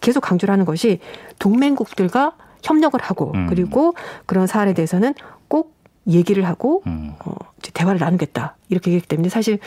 [0.00, 1.00] 계속 강조를 하는 것이
[1.38, 3.46] 동맹국들과 협력을 하고 음.
[3.48, 3.94] 그리고
[4.26, 5.14] 그런 사안에 대해서는
[5.48, 5.74] 꼭
[6.08, 7.12] 얘기를 하고 음.
[7.24, 7.34] 어,
[7.74, 9.58] 대화를 나누겠다 이렇게 얘기했기 때문에 사실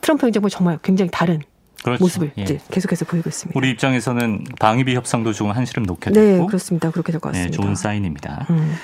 [0.00, 1.40] 트럼프 행정부 정말 굉장히 다른
[1.84, 2.02] 그렇죠.
[2.02, 2.42] 모습을 예.
[2.42, 3.56] 이제 계속해서 보이고 있습니다.
[3.58, 6.90] 우리 입장에서는 방위비 협상도 조금 한시름 놓게 되고 네, 그렇습니다.
[6.90, 7.56] 그렇게 될 것 같습니다.
[7.56, 8.46] 네, 좋은 사인입니다.
[8.50, 8.74] 음.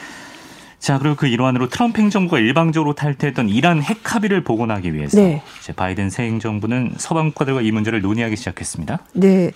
[0.85, 5.43] 자, 그리고 그 일환으로 트럼프 행정부가 일방적으로 탈퇴했던 이란 핵 합의를 복원하기 위해서 네.
[5.59, 8.99] 이제 바이든 새 행정부는 서방 국가들과 이 문제를 논의하기 시작했습니다.
[9.14, 9.53] 네.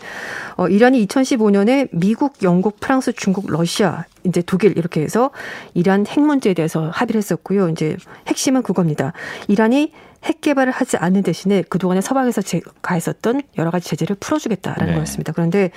[0.57, 5.31] 어, 이란이 2015년에 미국, 영국, 프랑스, 중국, 러시아, 이제 독일 이렇게 해서
[5.74, 7.68] 이란 핵 문제에 대해서 합의를 했었고요.
[7.68, 9.12] 이제 핵심은 그겁니다.
[9.49, 9.93] 이란이
[10.24, 12.41] 핵 개발을 하지 않는 대신에 그동안에 서방에서
[12.81, 14.95] 가했었던 여러 가지 제재를 풀어주겠다라는 네.
[14.95, 15.33] 거였습니다.
[15.33, 15.72] 그런데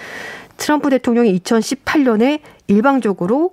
[0.56, 3.52] 트럼프 대통령이 2018년에 일방적으로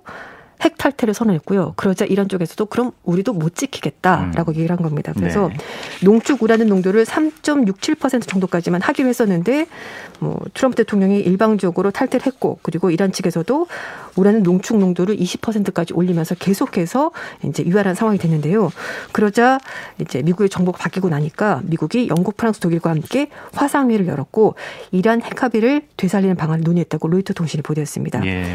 [0.61, 1.73] 핵 탈퇴를 선언했고요.
[1.75, 4.55] 그러자 이란 쪽에서도 그럼 우리도 못 지키겠다라고 음.
[4.55, 5.13] 얘기를 한 겁니다.
[5.15, 5.57] 그래서 네.
[6.03, 9.67] 농축 우라는 농도를 3.67% 정도까지만 하기로 했었는데
[10.19, 13.67] 뭐 트럼프 대통령이 일방적으로 탈퇴를 했고 그리고 이란 측에서도
[14.17, 17.11] 우라는 농축 농도를 20%까지 올리면서 계속해서
[17.43, 18.71] 이제 유한한 상황이 됐는데요.
[19.13, 19.59] 그러자
[19.99, 24.55] 이제 미국의 정부가 바뀌고 나니까 미국이 영국, 프랑스, 독일과 함께 화상회의를 열었고
[24.91, 28.25] 이란 핵 합의를 되살리는 방안을 논의했다고 로이터 통신이 보도했습니다.
[28.25, 28.45] 예.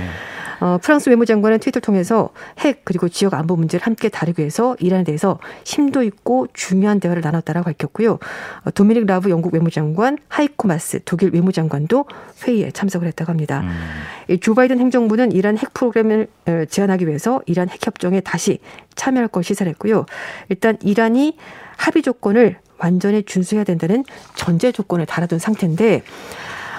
[0.64, 5.38] 어, 프랑스 외무장관은 트위터를 통해서 핵 그리고 지역 안보 문제를 함께 다루기 위해서 이란에 대해서
[5.62, 8.12] 심도 있고 중요한 대화를 나눴다라고 밝혔고요.
[8.12, 12.06] 어, 도미닉 라브 영국 외무장관, 하이코 마스 독일 외무장관도
[12.44, 13.60] 회의에 참석을 했다고 합니다.
[13.60, 14.38] 음.
[14.40, 18.58] 조 바이든 행정부는 이란 핵 프로그램을 어, 제한하기 위해서 이란 핵 협정에 다시
[18.94, 20.06] 참여할 걸 시사했고요.
[20.48, 21.36] 일단 이란이
[21.76, 24.02] 합의 조건을 완전히 준수해야 된다는
[24.34, 26.02] 전제 조건을 달아둔 상태인데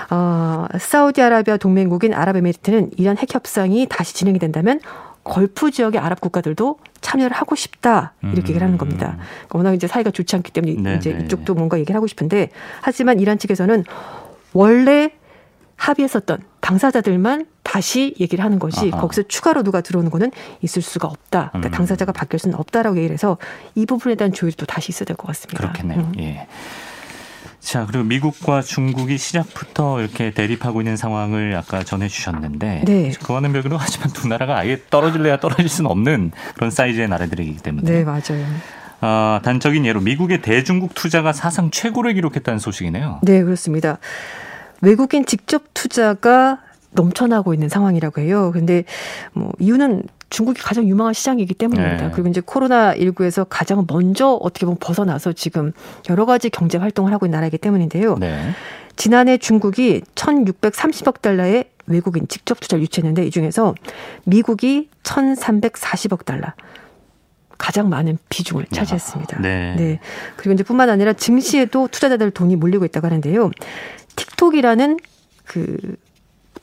[0.10, 4.80] 어, 사우디아라비아 동맹국인 아랍에미리트는 이란 핵 협상이 다시 진행이 된다면
[5.24, 9.18] 걸프 지역의 아랍 국가들도 참여를 하고 싶다 이렇게 얘기를 하는 겁니다.
[9.18, 9.24] 음.
[9.48, 10.96] 그러니까 워낙 이제 사이가 좋지 않기 때문에 네네.
[10.98, 11.24] 이제 네.
[11.26, 12.50] 이쪽도 뭔가 얘기를 하고 싶은데
[12.82, 13.84] 하지만 이란 측에서는
[14.54, 15.12] 원래
[15.78, 19.02] 합의했었던 당사자들만 다시 얘기를 하는 것이 아하.
[19.02, 20.32] 거기서 추가로 누가 들어오는 거는
[20.62, 21.50] 있을 수가 없다.
[21.50, 21.72] 그러니까 음.
[21.72, 23.38] 당사자가 바뀔 수는 없다라고 얘기를 해서
[23.74, 25.60] 이 부분에 대한 조율도 다시 있어야 될 것 같습니다.
[25.60, 26.00] 그렇겠네요.
[26.00, 26.14] 음.
[26.20, 26.48] 예.
[27.66, 33.12] 자, 그리고 미국과 중국이 시작부터 이렇게 대립하고 있는 상황을 아까 전해주셨는데, 네.
[33.24, 37.92] 그와는 별개로 하지만 두 나라가 아예 떨어질래야 떨어질 수는 없는 그런 사이즈의 나라들이기 때문에.
[37.92, 38.46] 네, 맞아요.
[39.02, 43.22] 아, 단적인 예로 미국의 대중국 투자가 사상 최고를 기록했다는 소식이네요.
[43.24, 43.98] 네, 그렇습니다.
[44.82, 46.60] 외국인 직접 투자가
[46.92, 48.52] 넘쳐나고 있는 상황이라고 해요.
[48.54, 48.84] 근데
[49.34, 50.04] 뭐 이유는
[50.36, 52.08] 중국이 가장 유망한 시장이기 때문입니다.
[52.08, 52.12] 네.
[52.12, 55.72] 그리고 이제 코로나19에서 가장 먼저 어떻게 보면 벗어나서 지금
[56.10, 58.18] 여러 가지 경제 활동을 하고 있는 나라이기 때문인데요.
[58.18, 58.52] 네.
[58.98, 63.76] 지난해 중국이 1,630억 달러의 외국인 직접 투자를 유치했는데 이 중에서
[64.26, 66.52] 미국이 1,340억 달러.
[67.58, 69.40] 가장 많은 비중을 차지했습니다.
[69.40, 69.76] 네.
[69.78, 70.00] 네.
[70.36, 73.52] 그리고 이제 뿐만 아니라 증시에도 투자자들 돈이 몰리고 있다고 하는데요.
[74.18, 75.00] 틱톡이라는
[75.46, 75.78] 그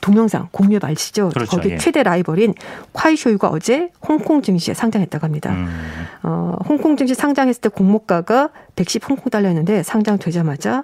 [0.03, 1.29] 동영상 공유앱 알시죠?
[1.29, 1.55] 그렇죠.
[1.55, 1.77] 거기 예.
[1.77, 2.53] 최대 라이벌인
[2.91, 5.53] 콰이쇼유가 어제 홍콩 증시에 상장했다고 합니다.
[5.53, 5.67] 음.
[6.23, 10.83] 어, 홍콩 증시 상장했을 때 공모가가 110 홍콩 달러였는데 상장되자마자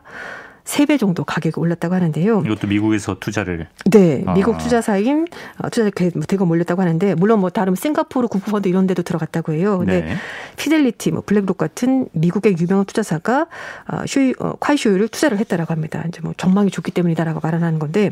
[0.69, 2.43] 3배 정도 가격이 올랐다고 하는데요.
[2.45, 4.33] 이것도 미국에서 투자를 네, 아.
[4.33, 9.53] 미국 투자사인 어, 투자 대거 몰렸다고 하는데 물론 뭐 다른 싱가포르 국부펀드 이런 데도 들어갔다고
[9.53, 9.79] 해요.
[9.79, 10.15] 근데 네.
[10.57, 13.47] 피델리티, 뭐 블랙록 같은 미국의 유명한 투자사가
[13.87, 16.03] 어, 쇼유, 어, 콰이쇼유를 투자를 했다라고 합니다.
[16.07, 18.11] 이제 뭐 전망이 좋기 때문이다라고 말하는 건데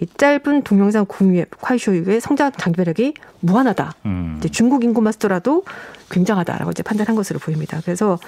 [0.00, 3.94] 이 짧은 동영상 공유의 콰이쇼유의 성장 장기배력이 무한하다.
[4.06, 4.36] 음.
[4.38, 5.64] 이제 중국 인구만 쓰더라도
[6.10, 7.80] 굉장하다라고 이제 판단한 것으로 보입니다.
[7.84, 8.18] 그래서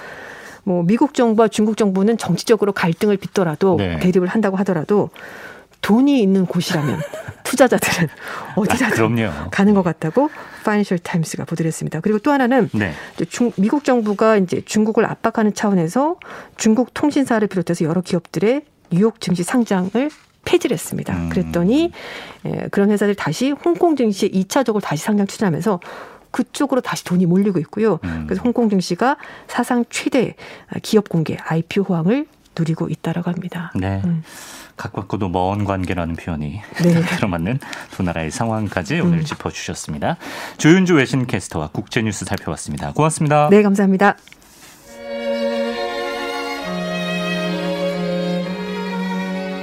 [0.63, 3.99] 뭐 미국 정부와 중국 정부는 정치적으로 갈등을 빚더라도 네.
[3.99, 5.09] 대립을 한다고 하더라도
[5.81, 6.99] 돈이 있는 곳이라면
[7.43, 8.07] 투자자들은
[8.55, 10.29] 어디라도 아, 가는 것 같다고
[10.63, 11.99] 파이낸셜 타임스가 보도를 했습니다.
[11.99, 12.93] 그리고 또 하나는 네.
[13.29, 16.17] 중, 미국 정부가 이제 중국을 압박하는 차원에서
[16.55, 20.09] 중국 통신사를 비롯해서 여러 기업들의 뉴욕 증시 상장을
[20.45, 21.15] 폐지를 했습니다.
[21.15, 21.29] 음.
[21.29, 21.91] 그랬더니
[22.45, 25.79] 예, 그런 회사들 다시 홍콩 증시에 2차적으로 다시 상장 추진하면서
[26.31, 27.99] 그쪽으로 다시 돈이 몰리고 있고요.
[28.03, 28.25] 음.
[28.27, 29.17] 그래서 홍콩 증시가
[29.47, 30.35] 사상 최대
[30.81, 32.25] 기업 공개 IPO 호황을
[32.57, 33.71] 누리고 있다라고 합니다.
[33.75, 34.01] 네.
[34.03, 34.23] 음.
[34.77, 37.01] 각박고도 먼 관계라는 표현이 네.
[37.17, 37.59] 들어맞는
[37.91, 39.23] 두 나라의 상황까지 오늘 음.
[39.23, 40.17] 짚어주셨습니다.
[40.57, 42.93] 조윤주 외신 캐스터와 국제뉴스 살펴봤습니다.
[42.93, 43.49] 고맙습니다.
[43.51, 44.17] 네, 감사합니다.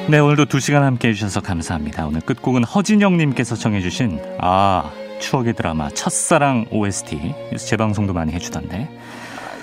[0.09, 2.07] 네, 오늘도 두 시간 함께 해주셔서 감사합니다.
[2.07, 8.89] 오늘 끝곡은 허진영님께서 청해주신 아 추억의 드라마 첫사랑 OST 재방송도 많이 해주던데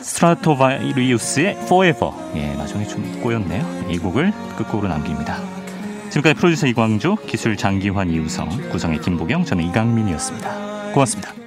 [0.01, 2.14] 스트라토바이리우스의 Forever.
[2.36, 3.88] 예 나중에 좀 꼬였네요.
[3.89, 5.38] 이 곡을 끝곡으로 남깁니다.
[6.10, 10.91] 지금까지 프로듀서 이광조 기술 장기환 이우성 구성의 김보경 저는 이강민이었습니다.
[10.93, 11.45] 고맙습니다